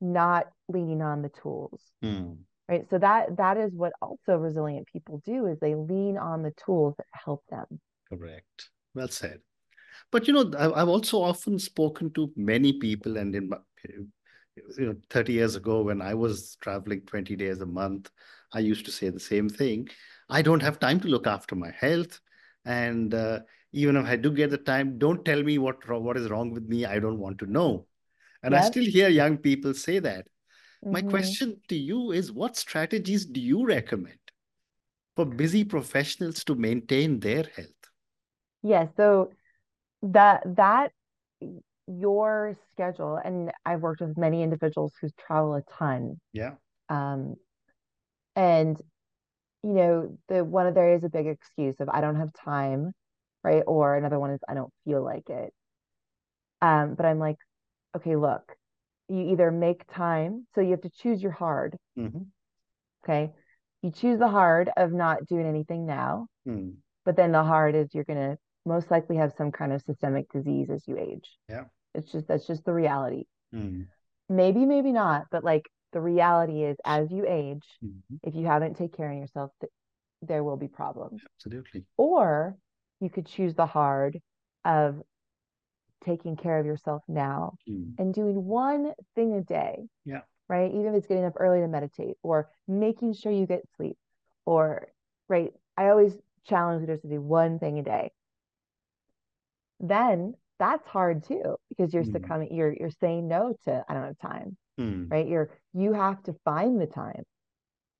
not 0.00 0.50
leaning 0.68 1.02
on 1.02 1.20
the 1.20 1.28
tools. 1.28 1.92
Mm. 2.02 2.38
Right. 2.68 2.88
So 2.88 2.98
that 2.98 3.36
that 3.36 3.58
is 3.58 3.74
what 3.74 3.92
also 4.00 4.38
resilient 4.38 4.86
people 4.86 5.18
do 5.26 5.46
is 5.46 5.58
they 5.58 5.74
lean 5.74 6.16
on 6.16 6.42
the 6.42 6.52
tools 6.52 6.94
that 6.96 7.06
help 7.12 7.44
them. 7.50 7.80
Correct. 8.08 8.70
Well 8.94 9.08
said. 9.08 9.42
But 10.10 10.26
you 10.26 10.34
know, 10.34 10.50
I've 10.58 10.88
also 10.88 11.20
often 11.20 11.58
spoken 11.58 12.12
to 12.12 12.32
many 12.36 12.74
people, 12.74 13.16
and 13.16 13.34
in 13.34 13.50
you 14.78 14.86
know, 14.86 14.96
30 15.10 15.32
years 15.32 15.56
ago 15.56 15.82
when 15.82 16.02
I 16.02 16.14
was 16.14 16.56
traveling 16.60 17.02
20 17.02 17.36
days 17.36 17.60
a 17.60 17.66
month, 17.66 18.10
I 18.52 18.60
used 18.60 18.84
to 18.86 18.92
say 18.92 19.08
the 19.08 19.20
same 19.20 19.48
thing. 19.48 19.88
I 20.28 20.42
don't 20.42 20.62
have 20.62 20.78
time 20.78 21.00
to 21.00 21.08
look 21.08 21.26
after 21.26 21.54
my 21.54 21.70
health, 21.70 22.20
and 22.64 23.14
uh, 23.14 23.40
even 23.72 23.96
if 23.96 24.06
I 24.06 24.16
do 24.16 24.30
get 24.30 24.50
the 24.50 24.58
time, 24.58 24.98
don't 24.98 25.24
tell 25.24 25.42
me 25.42 25.58
what 25.58 25.88
what 25.88 26.16
is 26.16 26.30
wrong 26.30 26.52
with 26.52 26.64
me. 26.68 26.84
I 26.84 26.98
don't 26.98 27.18
want 27.18 27.38
to 27.38 27.46
know. 27.46 27.86
And 28.42 28.54
I 28.54 28.60
still 28.60 28.84
hear 28.84 29.08
young 29.08 29.38
people 29.38 29.72
say 29.72 29.98
that. 30.00 30.26
My 30.90 31.00
Mhm. 31.00 31.10
question 31.10 31.60
to 31.68 31.76
you 31.76 32.12
is, 32.12 32.32
what 32.32 32.56
strategies 32.56 33.24
do 33.24 33.40
you 33.40 33.64
recommend 33.64 34.18
for 35.16 35.24
busy 35.24 35.64
professionals 35.64 36.44
to 36.44 36.54
maintain 36.54 37.20
their 37.20 37.44
health? 37.44 37.68
Yeah, 38.62 38.88
so 38.96 39.32
that 40.02 40.42
that 40.56 40.92
your 41.86 42.56
schedule, 42.72 43.16
and 43.22 43.50
I've 43.64 43.80
worked 43.80 44.00
with 44.00 44.16
many 44.16 44.42
individuals 44.42 44.92
who 45.00 45.08
travel 45.18 45.54
a 45.54 45.62
ton. 45.78 46.20
Yeah. 46.32 46.54
Um, 46.88 47.36
and 48.36 48.80
you 49.62 49.72
know, 49.72 50.18
the 50.28 50.44
one 50.44 50.66
of 50.66 50.74
there 50.74 50.94
is 50.94 51.04
a 51.04 51.08
big 51.08 51.26
excuse 51.26 51.76
of 51.80 51.88
I 51.88 52.00
don't 52.00 52.16
have 52.16 52.32
time, 52.32 52.92
right? 53.44 53.62
Or 53.66 53.96
another 53.96 54.18
one 54.18 54.30
is 54.32 54.40
I 54.48 54.54
don't 54.54 54.72
feel 54.84 55.02
like 55.02 55.28
it. 55.30 55.52
Um, 56.60 56.94
but 56.94 57.06
I'm 57.06 57.18
like, 57.18 57.36
okay, 57.96 58.16
look, 58.16 58.56
you 59.08 59.30
either 59.32 59.50
make 59.50 59.86
time, 59.92 60.46
so 60.54 60.60
you 60.60 60.70
have 60.70 60.82
to 60.82 60.90
choose 60.90 61.22
your 61.22 61.32
hard, 61.32 61.76
Mhm. 61.98 62.26
okay? 63.04 63.32
You 63.82 63.90
choose 63.90 64.18
the 64.18 64.28
hard 64.28 64.70
of 64.76 64.92
not 64.92 65.26
doing 65.26 65.46
anything 65.46 65.86
now, 65.86 66.28
Mm. 66.46 66.76
but 67.04 67.16
then 67.16 67.32
the 67.32 67.42
hard 67.42 67.74
is 67.74 67.94
you're 67.94 68.04
gonna 68.04 68.38
most 68.64 68.90
likely 68.90 69.16
have 69.16 69.32
some 69.36 69.50
kind 69.52 69.72
of 69.72 69.82
systemic 69.82 70.30
disease 70.32 70.70
as 70.70 70.86
you 70.86 70.98
age. 70.98 71.28
Yeah. 71.48 71.64
It's 71.94 72.10
just 72.10 72.28
that's 72.28 72.46
just 72.46 72.64
the 72.64 72.72
reality. 72.72 73.24
Mm. 73.54 73.86
Maybe, 74.28 74.64
maybe 74.64 74.92
not, 74.92 75.26
but 75.30 75.44
like 75.44 75.68
the 75.92 76.00
reality 76.00 76.62
is 76.62 76.76
as 76.84 77.10
you 77.10 77.26
age, 77.28 77.66
Mhm. 77.84 78.18
if 78.22 78.34
you 78.34 78.46
haven't 78.46 78.74
taken 78.74 78.96
care 78.96 79.10
of 79.10 79.18
yourself, 79.18 79.52
th- 79.60 79.72
there 80.22 80.42
will 80.44 80.56
be 80.56 80.68
problems. 80.68 81.22
Absolutely. 81.36 81.84
Or 81.96 82.56
you 83.00 83.10
could 83.10 83.26
choose 83.26 83.54
the 83.54 83.66
hard 83.66 84.20
of 84.64 85.02
taking 86.04 86.36
care 86.36 86.58
of 86.58 86.66
yourself 86.66 87.02
now 87.08 87.54
Mm. 87.68 87.94
and 87.98 88.14
doing 88.14 88.44
one 88.46 88.94
thing 89.14 89.34
a 89.34 89.42
day. 89.42 89.88
Yeah. 90.04 90.22
Right. 90.48 90.70
Even 90.72 90.86
if 90.86 90.94
it's 90.94 91.06
getting 91.06 91.24
up 91.24 91.34
early 91.36 91.60
to 91.60 91.68
meditate 91.68 92.16
or 92.22 92.50
making 92.66 93.12
sure 93.14 93.32
you 93.32 93.46
get 93.46 93.68
sleep 93.76 93.96
or, 94.44 94.88
right. 95.28 95.52
I 95.76 95.88
always 95.88 96.18
challenge 96.44 96.80
leaders 96.80 97.00
to 97.02 97.08
do 97.08 97.20
one 97.20 97.58
thing 97.58 97.78
a 97.78 97.82
day. 97.82 98.12
Then 99.82 100.34
that's 100.58 100.86
hard 100.86 101.24
too 101.24 101.56
because 101.68 101.92
you're 101.92 102.04
Mm. 102.04 102.12
succumbing, 102.12 102.54
you're, 102.54 102.72
you're 102.72 102.90
saying 102.90 103.28
no 103.28 103.54
to, 103.64 103.84
I 103.88 103.94
don't 103.94 104.04
have 104.04 104.18
time, 104.18 104.56
Mm. 104.78 105.10
right? 105.10 105.28
You're, 105.28 105.50
you 105.74 105.92
have 105.92 106.22
to 106.24 106.34
find 106.44 106.80
the 106.80 106.86
time, 106.86 107.24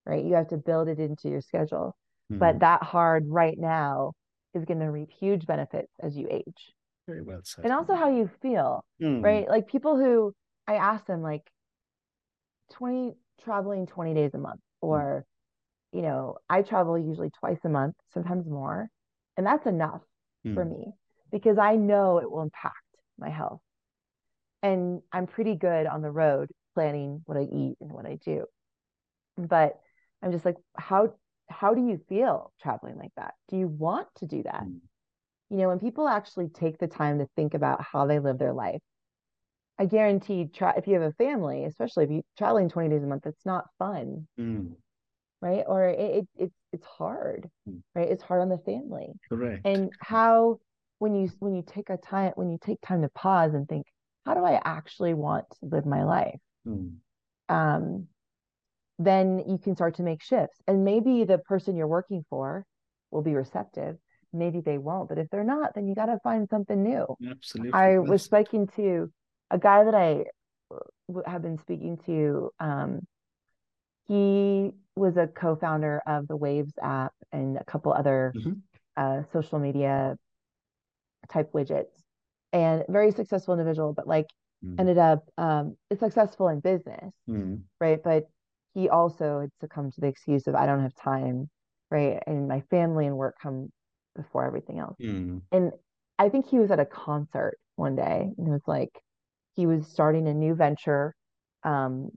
right? 0.07 0.25
You 0.25 0.35
have 0.35 0.49
to 0.49 0.57
build 0.59 0.89
it 0.89 0.99
into 1.01 1.29
your 1.29 1.41
schedule. 1.43 1.97
But 2.39 2.57
Mm. 2.57 2.61
that 2.61 2.83
hard 2.83 3.27
right 3.29 3.59
now 3.59 4.13
is 4.55 4.65
going 4.65 4.81
to 4.81 4.91
reap 4.91 5.11
huge 5.11 5.47
benefits 5.47 5.93
as 6.03 6.17
you 6.17 6.29
age 6.31 6.75
Very 7.07 7.23
well 7.23 7.41
said. 7.45 7.65
and 7.65 7.73
also 7.73 7.95
how 7.95 8.09
you 8.09 8.31
feel 8.43 8.85
Mm. 9.01 9.23
right 9.23 9.49
like 9.49 9.67
people 9.67 9.97
who 9.97 10.35
i 10.69 10.75
ask 10.75 11.07
them 11.07 11.23
like 11.23 11.43
20 12.73 13.15
traveling 13.43 13.87
20 13.87 14.15
days 14.15 14.35
a 14.35 14.39
month 14.39 14.61
or 14.81 15.25
you 15.93 16.03
know 16.03 16.37
i 16.49 16.63
travel 16.63 16.99
usually 16.99 17.31
twice 17.31 17.59
a 17.65 17.69
month 17.69 17.95
sometimes 18.13 18.47
more 18.49 18.89
and 19.37 19.47
that's 19.47 19.67
enough 19.67 20.03
for 20.55 20.65
Mm. 20.65 20.71
me 20.71 20.93
because 21.33 21.59
i 21.59 21.75
know 21.75 22.19
it 22.19 22.31
will 22.31 22.43
impact 22.43 22.77
my 23.19 23.31
health 23.31 23.61
and 24.63 25.03
i'm 25.13 25.27
pretty 25.27 25.55
good 25.55 25.87
on 25.87 26.03
the 26.03 26.11
road 26.11 26.49
planning 26.75 27.23
what 27.27 27.37
i 27.37 27.43
eat 27.43 27.77
and 27.81 27.91
what 27.91 28.07
i 28.07 28.17
do 28.25 28.45
but 29.37 29.81
i'm 30.23 30.33
just 30.33 30.45
like 30.45 30.57
how 30.77 31.13
how 31.49 31.75
do 31.75 31.87
you 31.87 32.01
feel 32.09 32.53
traveling 32.63 32.97
like 32.97 33.13
that 33.17 33.35
do 33.49 33.57
you 33.57 33.67
want 33.69 34.09
to 34.17 34.27
do 34.27 34.43
that 34.43 34.65
Mm. 34.65 34.81
you 35.51 35.59
know, 35.59 35.69
when 35.69 35.81
people 35.81 36.09
actually 36.09 36.49
take 36.49 36.79
the 36.79 36.87
time 36.87 37.19
to 37.19 37.29
think 37.37 37.53
about 37.53 37.83
how 37.83 38.07
they 38.07 38.19
live 38.19 38.39
their 38.39 38.55
life, 38.55 38.81
I 39.79 39.85
guarantee 39.85 40.47
tra- 40.47 40.79
if 40.79 40.87
you 40.87 40.95
have 40.95 41.03
a 41.03 41.13
family, 41.13 41.65
especially 41.65 42.05
if 42.05 42.11
you're 42.11 42.23
traveling 42.39 42.71
20 42.71 42.89
days 42.89 43.03
a 43.03 43.07
month, 43.07 43.27
it's 43.27 43.45
not 43.45 43.67
fun, 43.79 44.27
Mm. 44.39 44.77
right? 45.43 45.65
Or 45.67 45.85
it, 45.89 45.99
it 46.01 46.29
it's 46.37 46.57
it's 46.73 46.87
hard, 46.87 47.51
Mm. 47.69 47.83
right? 47.95 48.09
It's 48.09 48.23
hard 48.23 48.41
on 48.41 48.49
the 48.49 48.59
family. 48.65 49.13
Correct. 49.29 49.67
And 49.67 49.91
how 50.01 50.61
when 51.03 51.17
you 51.17 51.29
when 51.41 51.53
you 51.53 51.65
take 51.67 51.91
a 51.91 51.97
time 51.97 52.33
when 52.37 52.49
you 52.49 52.59
take 52.65 52.81
time 52.81 53.03
to 53.03 53.09
pause 53.09 53.55
and 53.55 53.69
think, 53.69 53.87
how 54.25 54.35
do 54.35 54.45
I 54.45 54.61
actually 54.65 55.15
want 55.15 55.45
to 55.51 55.67
live 55.67 55.85
my 55.85 56.05
life? 56.05 56.39
Mm. 56.65 56.93
Um, 57.49 58.07
then 59.01 59.43
you 59.49 59.59
can 59.59 59.75
start 59.75 59.97
to 59.97 60.05
make 60.05 60.23
shifts. 60.23 60.57
And 60.69 60.85
maybe 60.85 61.25
the 61.25 61.39
person 61.39 61.75
you're 61.75 61.89
working 61.89 62.25
for 62.31 62.65
will 63.11 63.23
be 63.23 63.35
receptive. 63.35 63.97
Maybe 64.33 64.61
they 64.61 64.79
won't. 64.79 65.09
But 65.09 65.19
if 65.19 65.29
they're 65.31 65.43
not, 65.43 65.75
then 65.75 65.89
you 65.89 65.97
got 65.97 66.07
to 66.07 66.21
find 66.23 66.49
something 66.49 66.81
new. 66.81 67.05
Absolutely. 67.29 67.73
I 67.73 67.99
was 67.99 68.23
speaking 68.23 68.69
to 68.77 69.11
a 69.51 69.59
guy 69.59 69.83
that 69.83 69.97
I 69.97 70.27
have 71.27 71.43
been 71.43 71.59
speaking 71.59 71.99
to. 72.07 72.51
Um, 72.61 73.01
he 74.07 74.71
was 74.95 75.17
a 75.17 75.27
co-founder 75.27 76.01
of 76.07 76.29
the 76.29 76.39
Waze 76.39 76.71
app 76.81 77.13
and 77.33 77.57
a 77.57 77.65
couple 77.65 77.93
other 77.93 78.33
Mhm. 78.37 78.61
uh, 78.97 79.23
social 79.33 79.59
media 79.59 80.17
type 81.31 81.53
widgets, 81.53 82.03
and 82.53 82.85
very 82.89 83.11
successful 83.13 83.55
individual. 83.55 83.93
But 83.93 84.07
like 84.07 84.27
Mm. 84.65 84.79
ended 84.79 84.99
up 84.99 85.25
um, 85.39 85.77
successful 85.99 86.49
in 86.49 86.61
business, 86.61 87.13
Mm. 87.29 87.63
right? 87.81 88.03
But 88.03 88.25
he 88.75 88.89
also 88.89 89.41
had 89.41 89.51
succumbed 89.61 89.95
to 89.95 90.01
the 90.01 90.09
excuse 90.09 90.47
of 90.47 90.55
I 90.55 90.67
don't 90.67 90.83
have 90.83 90.95
time, 90.95 91.51
right? 91.91 92.23
And 92.27 92.49
my 92.49 92.61
family 92.71 93.07
and 93.07 93.17
work 93.17 93.37
come 93.43 93.71
before 94.17 94.45
everything 94.47 94.79
else. 94.79 94.99
Mm. 95.01 95.43
And 95.53 95.73
I 96.19 96.29
think 96.29 96.47
he 96.47 96.59
was 96.59 96.71
at 96.71 96.81
a 96.81 96.87
concert 96.87 97.59
one 97.77 97.97
day 97.97 98.33
and 98.37 98.49
it 98.49 98.51
was 98.51 98.67
like 98.67 98.91
he 99.55 99.67
was 99.67 99.87
starting 99.87 100.29
a 100.29 100.35
new 100.35 100.55
venture, 100.55 101.15
um, 101.65 102.11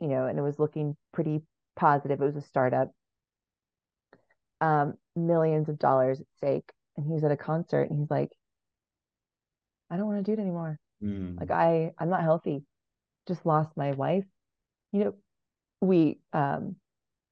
you 0.00 0.08
know, 0.08 0.26
and 0.26 0.38
it 0.38 0.42
was 0.42 0.58
looking 0.58 0.96
pretty 1.12 1.40
positive. 1.76 2.20
It 2.20 2.24
was 2.24 2.36
a 2.36 2.42
startup, 2.42 2.90
um, 4.60 4.94
millions 5.14 5.68
of 5.68 5.78
dollars 5.78 6.20
at 6.20 6.26
stake. 6.36 6.70
And 6.96 7.06
he 7.06 7.12
was 7.12 7.24
at 7.24 7.30
a 7.30 7.36
concert 7.36 7.90
and 7.90 7.98
he's 8.00 8.10
like, 8.10 8.30
I 9.90 9.96
don't 9.96 10.06
want 10.06 10.24
to 10.24 10.28
do 10.34 10.38
it 10.38 10.42
anymore. 10.42 10.78
Mm. 11.02 11.38
Like 11.38 11.50
I, 11.50 11.92
I'm 11.98 12.08
not 12.08 12.22
healthy. 12.22 12.64
Just 13.28 13.44
lost 13.46 13.70
my 13.76 13.92
wife. 13.92 14.24
You 14.92 15.04
know, 15.04 15.14
we, 15.80 16.18
um, 16.32 16.76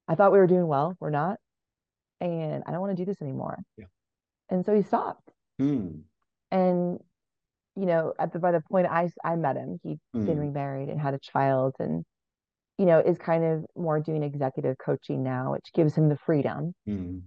I 0.07 0.15
thought 0.15 0.31
we 0.31 0.37
were 0.37 0.47
doing 0.47 0.67
well. 0.67 0.95
We're 0.99 1.09
not. 1.09 1.37
And 2.21 2.63
I 2.65 2.71
don't 2.71 2.79
want 2.81 2.95
to 2.95 3.01
do 3.03 3.09
this 3.09 3.21
anymore. 3.21 3.57
Yeah. 3.77 3.85
And 4.49 4.65
so 4.65 4.75
he 4.75 4.83
stopped. 4.83 5.29
Mm. 5.61 6.01
and 6.51 6.99
you 7.77 7.85
know 7.85 8.13
at 8.19 8.33
the 8.33 8.39
by 8.39 8.51
the 8.51 8.61
point 8.69 8.87
i 8.87 9.09
i 9.23 9.35
met 9.37 9.55
him 9.55 9.79
he'd 9.83 9.99
been 10.13 10.35
Mm. 10.37 10.39
remarried 10.47 10.89
and 10.89 10.99
had 10.99 11.13
a 11.13 11.19
child 11.19 11.75
and 11.79 12.03
you 12.77 12.85
know 12.85 12.99
is 12.99 13.17
kind 13.17 13.43
of 13.45 13.65
more 13.75 14.01
doing 14.01 14.21
executive 14.21 14.75
coaching 14.77 15.23
now 15.23 15.53
which 15.53 15.71
gives 15.73 15.95
him 15.95 16.09
the 16.09 16.17
freedom 16.25 16.73
Mm. 16.87 17.21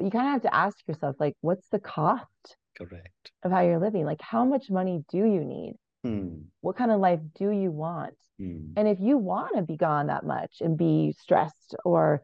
But 0.00 0.06
you 0.06 0.10
kind 0.10 0.28
of 0.28 0.32
have 0.32 0.42
to 0.50 0.54
ask 0.54 0.78
yourself 0.88 1.16
like 1.20 1.34
what's 1.42 1.68
the 1.68 1.78
cost 1.78 2.56
Correct. 2.78 3.32
of 3.42 3.52
how 3.52 3.60
you're 3.60 3.78
living 3.78 4.06
like 4.06 4.20
how 4.22 4.46
much 4.46 4.70
money 4.70 5.04
do 5.10 5.18
you 5.18 5.44
need 5.44 5.74
Mm. 6.02 6.44
what 6.62 6.76
kind 6.78 6.90
of 6.90 6.98
life 6.98 7.20
do 7.34 7.50
you 7.50 7.70
want 7.70 8.14
Mm. 8.40 8.72
and 8.76 8.88
if 8.88 8.98
you 9.00 9.18
want 9.18 9.54
to 9.56 9.62
be 9.62 9.76
gone 9.76 10.06
that 10.06 10.24
much 10.24 10.62
and 10.62 10.78
be 10.78 11.14
stressed 11.20 11.74
or 11.84 12.22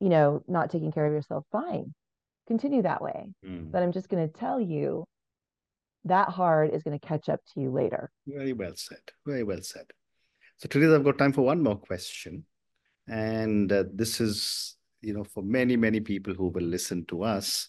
you 0.00 0.08
know 0.08 0.42
not 0.48 0.70
taking 0.70 0.90
care 0.90 1.04
of 1.04 1.12
yourself 1.12 1.44
fine 1.52 1.92
continue 2.46 2.80
that 2.82 3.02
way 3.02 3.28
Mm. 3.44 3.70
but 3.70 3.82
i'm 3.82 3.92
just 3.92 4.08
going 4.08 4.26
to 4.26 4.32
tell 4.32 4.58
you 4.58 5.04
that 6.06 6.30
hard 6.30 6.72
is 6.72 6.82
going 6.82 6.98
to 6.98 7.06
catch 7.06 7.28
up 7.28 7.40
to 7.52 7.60
you 7.60 7.70
later 7.70 8.10
Very 8.26 8.54
well 8.54 8.72
said. 8.76 9.02
Very 9.26 9.42
well 9.42 9.60
said. 9.60 9.86
So 10.56 10.68
today 10.68 10.88
I've 10.94 11.04
got 11.04 11.18
time 11.18 11.34
for 11.34 11.42
one 11.42 11.62
more 11.62 11.76
question. 11.76 12.46
And 13.06 13.70
uh, 13.70 13.84
this 13.92 14.20
is, 14.20 14.76
you 15.00 15.14
know, 15.14 15.24
for 15.24 15.42
many, 15.42 15.76
many 15.76 16.00
people 16.00 16.34
who 16.34 16.48
will 16.48 16.62
listen 16.62 17.04
to 17.06 17.22
us. 17.22 17.68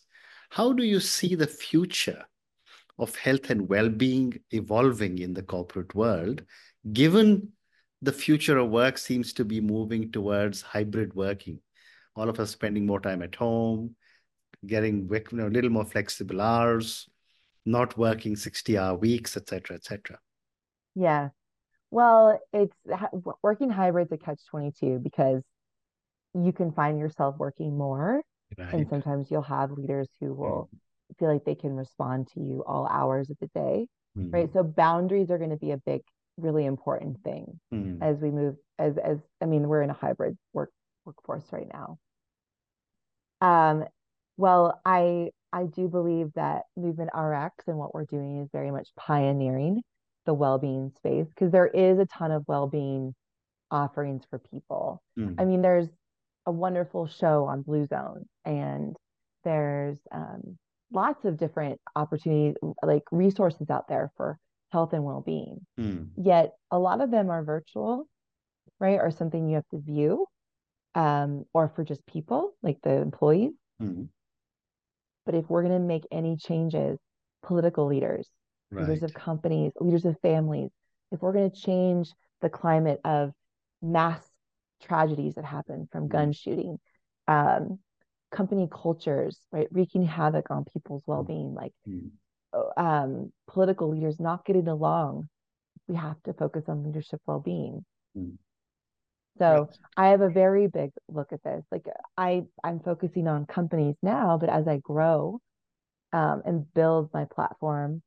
How 0.50 0.74
do 0.74 0.84
you 0.84 1.00
see 1.00 1.36
the 1.36 1.48
future 1.48 2.26
of 2.98 3.15
health 3.15 3.50
and 3.50 3.70
well-being 3.70 4.39
evolving 4.52 5.20
in 5.20 5.34
the 5.34 5.44
corporate 5.44 5.94
world, 5.96 6.44
given 6.92 7.50
the 8.02 8.12
future 8.12 8.58
of 8.58 8.70
work 8.70 8.98
seems 8.98 9.34
to 9.34 9.46
be 9.46 9.62
moving 9.62 10.12
towards 10.12 10.62
hybrid 10.62 11.13
working? 11.13 11.60
All 12.15 12.30
of 12.30 12.39
us 12.39 12.52
spending 12.52 12.86
more 12.86 13.00
time 13.00 13.22
at 13.22 13.36
home, 13.36 13.96
getting 14.65 15.08
you 15.10 15.24
know, 15.32 15.48
a 15.48 15.50
little 15.50 15.70
more 15.70 15.86
flexible 15.86 16.42
hours, 16.42 17.08
not 17.65 17.98
working 17.98 18.36
60-hour 18.36 18.98
weeks, 18.98 19.38
et 19.38 19.48
cetera, 19.48 19.76
et 19.76 19.86
cetera. 19.86 20.18
Yeah. 20.96 21.30
Well, 21.92 22.39
it's 22.52 22.74
working 23.42 23.70
hybrid's 23.70 24.12
a 24.12 24.18
catch 24.18 24.42
22 24.50 25.00
because 25.00 25.42
you 26.34 26.52
can 26.54 26.72
find 26.72 27.00
yourself 27.00 27.36
working 27.38 27.78
more, 27.78 28.22
and 28.58 28.88
sometimes 28.89 29.30
you'll 29.32 29.42
have 29.44 29.72
leaders 29.72 30.08
who 30.20 30.34
will 30.34 30.70
feel 31.18 31.32
like 31.32 31.44
they 31.46 31.56
can 31.56 31.76
respond 31.76 32.28
to 32.34 32.39
you 32.39 32.63
all 32.68 32.88
hours 32.88 33.30
of 33.30 33.38
the 33.39 33.48
day, 33.48 33.88
Mm. 34.18 34.34
right? 34.34 34.52
So 34.54 34.63
boundaries 34.63 35.30
are 35.30 35.38
going 35.38 35.50
to 35.52 35.58
be 35.58 35.72
a 35.72 35.78
big, 35.78 36.02
really 36.38 36.65
important 36.65 37.22
thing 37.24 37.60
Mm. 37.72 38.02
as 38.02 38.20
we 38.20 38.32
move 38.32 38.56
as 38.78 38.98
as 38.98 39.20
I 39.42 39.46
mean, 39.46 39.68
we're 39.68 39.82
in 39.84 39.89
a 39.89 39.94
hybrid 39.94 40.38
work 40.54 40.72
workforce 41.06 41.52
right 41.52 41.68
now. 41.72 41.98
Um, 43.42 43.86
well, 44.38 44.80
I 44.86 45.32
I 45.52 45.65
do 45.65 45.88
believe 45.88 46.32
that 46.36 46.63
Movement 46.76 47.10
RX 47.15 47.68
and 47.68 47.78
what 47.78 47.94
we're 47.94 48.06
doing 48.06 48.38
is 48.39 48.50
very 48.52 48.72
much 48.72 48.89
pioneering 48.96 49.82
the 50.26 50.34
well-being 50.34 50.92
space 50.98 51.28
because 51.30 51.52
there 51.52 51.68
is 51.68 51.98
a 51.98 52.06
ton 52.06 52.32
of 52.32 52.44
well-being 52.48 53.15
offerings 53.72 54.24
for 54.30 54.38
people. 54.39 55.02
Mm. 55.18 55.36
I 55.39 55.46
mean, 55.46 55.62
there's 55.62 55.88
a 56.49 56.51
wonderful 56.51 57.07
show 57.07 57.45
on 57.45 57.62
Blue 57.62 57.85
Zone, 57.85 58.25
and 58.43 58.95
there's 59.43 59.99
um, 60.12 60.57
lots 60.91 61.23
of 61.23 61.38
different 61.38 61.79
opportunities, 61.95 62.55
like 62.81 63.03
resources 63.12 63.69
out 63.69 63.88
there 63.88 64.12
for 64.17 64.39
health 64.71 64.93
and 64.93 65.03
well-being. 65.03 65.65
Mm. 65.79 66.09
Yet 66.17 66.53
a 66.71 66.79
lot 66.79 67.01
of 67.01 67.12
them 67.12 67.29
are 67.29 67.43
virtual, 67.43 68.07
right? 68.79 68.99
Or 68.99 69.12
something 69.12 69.47
you 69.47 69.55
have 69.55 69.69
to 69.69 69.79
view, 69.79 70.25
um, 70.95 71.45
or 71.53 71.71
for 71.75 71.83
just 71.83 72.05
people, 72.07 72.55
like 72.63 72.79
the 72.81 72.93
employees. 72.93 73.53
Mm. 73.79 74.09
But 75.27 75.35
if 75.35 75.47
we're 75.49 75.62
going 75.62 75.79
to 75.79 75.88
make 75.88 76.07
any 76.12 76.35
changes, 76.35 76.97
political 77.43 77.85
leaders, 77.85 78.27
leaders 78.71 79.03
of 79.03 79.13
companies, 79.13 79.71
leaders 79.79 80.05
of 80.05 80.15
families, 80.21 80.71
if 81.12 81.21
we're 81.21 81.33
going 81.33 81.51
to 81.51 81.62
change 81.62 82.12
the 82.41 82.49
climate 82.49 82.99
of 83.05 83.31
mass 83.81 84.29
tragedies 84.82 85.36
that 85.36 85.46
happen 85.46 85.88
from 85.92 86.06
Mm. 86.06 86.10
gun 86.10 86.32
shooting, 86.34 86.80
um, 87.28 87.80
company 88.32 88.68
cultures, 88.72 89.39
right, 89.52 89.68
wreaking 89.72 90.04
havoc 90.04 90.52
on 90.52 90.65
people's 90.65 91.04
well-being, 91.06 91.54
like 91.54 91.74
Mm. 91.88 92.12
uh, 92.54 92.70
um, 92.78 93.34
political 93.48 93.89
leaders 93.89 94.20
not 94.20 94.46
getting 94.46 94.68
along, 94.68 95.30
we 95.88 95.96
have 95.96 96.22
to 96.24 96.34
focus 96.34 96.65
on 96.68 96.84
leadership 96.84 97.22
well-being. 97.26 97.86
Mm. 98.15 98.38
So. 99.38 99.70
I 99.98 100.08
have 100.10 100.22
a 100.22 100.30
very 100.30 100.68
big 100.68 100.92
look 101.10 101.34
at 101.34 101.44
this. 101.44 101.65
Like 101.72 101.86
I, 102.18 102.44
I'm 102.63 102.80
focusing 102.80 103.28
on 103.28 103.46
companies 103.46 103.96
now, 104.02 104.38
but 104.38 104.48
as 104.50 104.65
I 104.65 104.78
grow 104.78 105.42
um, 106.13 106.42
and 106.46 106.74
build 106.74 107.10
my 107.13 107.26
platform, 107.26 108.02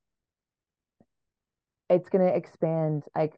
it's 1.90 2.08
going 2.08 2.26
to 2.26 2.34
expand. 2.34 3.04
Like 3.14 3.34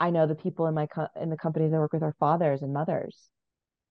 I 0.00 0.10
know 0.10 0.26
the 0.26 0.34
people 0.34 0.66
in 0.66 0.74
my 0.74 0.86
co- 0.86 1.08
in 1.20 1.30
the 1.30 1.36
companies 1.36 1.72
I 1.72 1.78
work 1.78 1.92
with 1.92 2.02
are 2.02 2.14
fathers 2.18 2.62
and 2.62 2.72
mothers, 2.72 3.16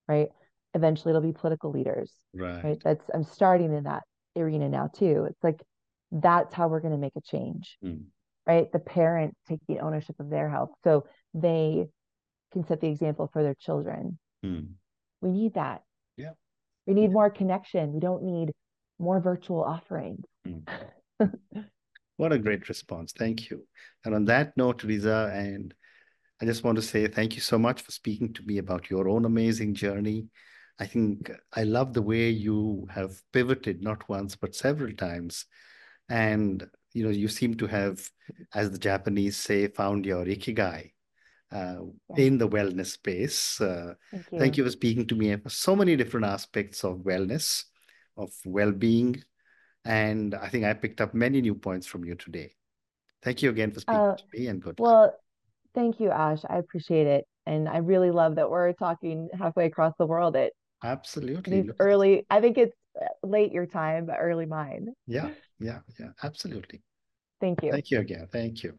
right? 0.08 0.28
Eventually, 0.74 1.10
it'll 1.10 1.22
be 1.22 1.32
political 1.32 1.70
leaders, 1.70 2.12
right? 2.34 2.64
right? 2.64 2.78
That's 2.82 3.04
I'm 3.12 3.24
starting 3.24 3.72
in 3.72 3.84
that 3.84 4.02
arena 4.36 4.68
now 4.68 4.88
too. 4.94 5.26
It's 5.28 5.42
like 5.42 5.60
that's 6.10 6.54
how 6.54 6.68
we're 6.68 6.80
going 6.80 6.92
to 6.92 6.98
make 6.98 7.16
a 7.16 7.20
change, 7.20 7.78
mm. 7.84 8.02
right? 8.46 8.70
The 8.72 8.78
parents 8.78 9.38
taking 9.48 9.80
ownership 9.80 10.16
of 10.18 10.28
their 10.28 10.48
health, 10.48 10.70
so 10.84 11.04
they 11.34 11.86
can 12.52 12.66
set 12.66 12.80
the 12.80 12.88
example 12.88 13.30
for 13.32 13.42
their 13.42 13.54
children. 13.54 14.18
Mm. 14.44 14.68
We 15.20 15.30
need 15.30 15.54
that. 15.54 15.82
Yeah. 16.16 16.32
We 16.86 16.94
need 16.94 17.12
more 17.12 17.30
connection. 17.30 17.92
We 17.92 18.00
don't 18.00 18.22
need 18.24 18.52
more 18.98 19.20
virtual 19.20 19.62
offerings. 19.62 20.24
Mm. 20.46 20.66
what 22.16 22.32
a 22.32 22.38
great 22.38 22.68
response. 22.68 23.12
Thank 23.12 23.50
you. 23.50 23.66
And 24.04 24.14
on 24.14 24.24
that 24.26 24.56
note, 24.56 24.80
Theresa, 24.80 25.30
and 25.34 25.74
I 26.42 26.44
just 26.44 26.64
want 26.64 26.74
to 26.74 26.82
say 26.82 27.06
thank 27.06 27.36
you 27.36 27.40
so 27.40 27.56
much 27.56 27.82
for 27.82 27.92
speaking 27.92 28.32
to 28.32 28.42
me 28.42 28.58
about 28.58 28.90
your 28.90 29.08
own 29.08 29.24
amazing 29.24 29.74
journey. 29.74 30.26
I 30.80 30.86
think 30.86 31.30
I 31.54 31.62
love 31.62 31.94
the 31.94 32.02
way 32.02 32.30
you 32.30 32.88
have 32.90 33.22
pivoted 33.32 33.80
not 33.80 34.08
once, 34.08 34.34
but 34.34 34.56
several 34.56 34.92
times. 34.92 35.44
And, 36.08 36.66
you 36.94 37.04
know, 37.04 37.10
you 37.10 37.28
seem 37.28 37.54
to 37.58 37.68
have, 37.68 38.10
as 38.52 38.72
the 38.72 38.78
Japanese 38.78 39.36
say, 39.36 39.68
found 39.68 40.04
your 40.04 40.24
ikigai 40.24 40.90
uh, 41.52 41.76
in 42.16 42.38
the 42.38 42.48
wellness 42.48 42.86
space. 42.86 43.60
Uh, 43.60 43.94
thank, 44.10 44.26
you. 44.32 44.38
thank 44.40 44.56
you 44.56 44.64
for 44.64 44.70
speaking 44.70 45.06
to 45.06 45.14
me 45.14 45.36
for 45.36 45.48
so 45.48 45.76
many 45.76 45.94
different 45.94 46.26
aspects 46.26 46.82
of 46.82 47.04
wellness, 47.04 47.62
of 48.16 48.30
well 48.44 48.72
being. 48.72 49.22
And 49.84 50.34
I 50.34 50.48
think 50.48 50.64
I 50.64 50.72
picked 50.72 51.00
up 51.00 51.14
many 51.14 51.40
new 51.40 51.54
points 51.54 51.86
from 51.86 52.04
you 52.04 52.16
today. 52.16 52.56
Thank 53.22 53.42
you 53.42 53.50
again 53.50 53.70
for 53.70 53.78
speaking 53.78 54.00
uh, 54.00 54.16
to 54.16 54.24
me 54.32 54.48
and 54.48 54.60
good. 54.60 54.80
Well, 54.80 55.02
luck. 55.02 55.14
Thank 55.74 56.00
you, 56.00 56.10
Ash. 56.10 56.40
I 56.48 56.58
appreciate 56.58 57.06
it. 57.06 57.26
And 57.46 57.68
I 57.68 57.78
really 57.78 58.10
love 58.10 58.36
that 58.36 58.48
we're 58.48 58.72
talking 58.72 59.28
halfway 59.36 59.66
across 59.66 59.94
the 59.98 60.06
world 60.06 60.36
at 60.36 60.52
absolutely 60.84 61.68
early. 61.80 62.24
I 62.30 62.40
think 62.40 62.56
it's 62.58 62.76
uh, 63.00 63.06
late 63.26 63.52
your 63.52 63.66
time, 63.66 64.06
but 64.06 64.16
early 64.20 64.46
mine. 64.46 64.94
Yeah, 65.06 65.30
yeah, 65.58 65.80
yeah, 65.98 66.10
absolutely. 66.22 66.82
Thank 67.40 67.62
you. 67.62 67.72
Thank 67.72 67.90
you 67.90 68.00
again. 68.00 68.28
Thank 68.30 68.62
you. 68.62 68.74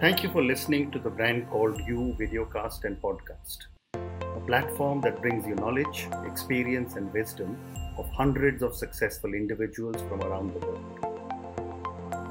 Thank 0.00 0.22
you 0.24 0.30
for 0.30 0.42
listening 0.42 0.90
to 0.92 0.98
the 0.98 1.10
brand 1.10 1.48
called 1.48 1.78
You 1.86 2.16
Videocast 2.18 2.84
and 2.84 3.00
Podcast, 3.00 3.58
a 3.94 4.40
platform 4.46 5.00
that 5.02 5.20
brings 5.20 5.46
you 5.46 5.54
knowledge, 5.54 6.08
experience, 6.26 6.96
and 6.96 7.12
wisdom 7.12 7.56
of 7.96 8.08
hundreds 8.10 8.62
of 8.62 8.74
successful 8.74 9.34
individuals 9.34 10.02
from 10.08 10.22
around 10.22 10.54
the 10.54 10.66
world. 10.66 11.11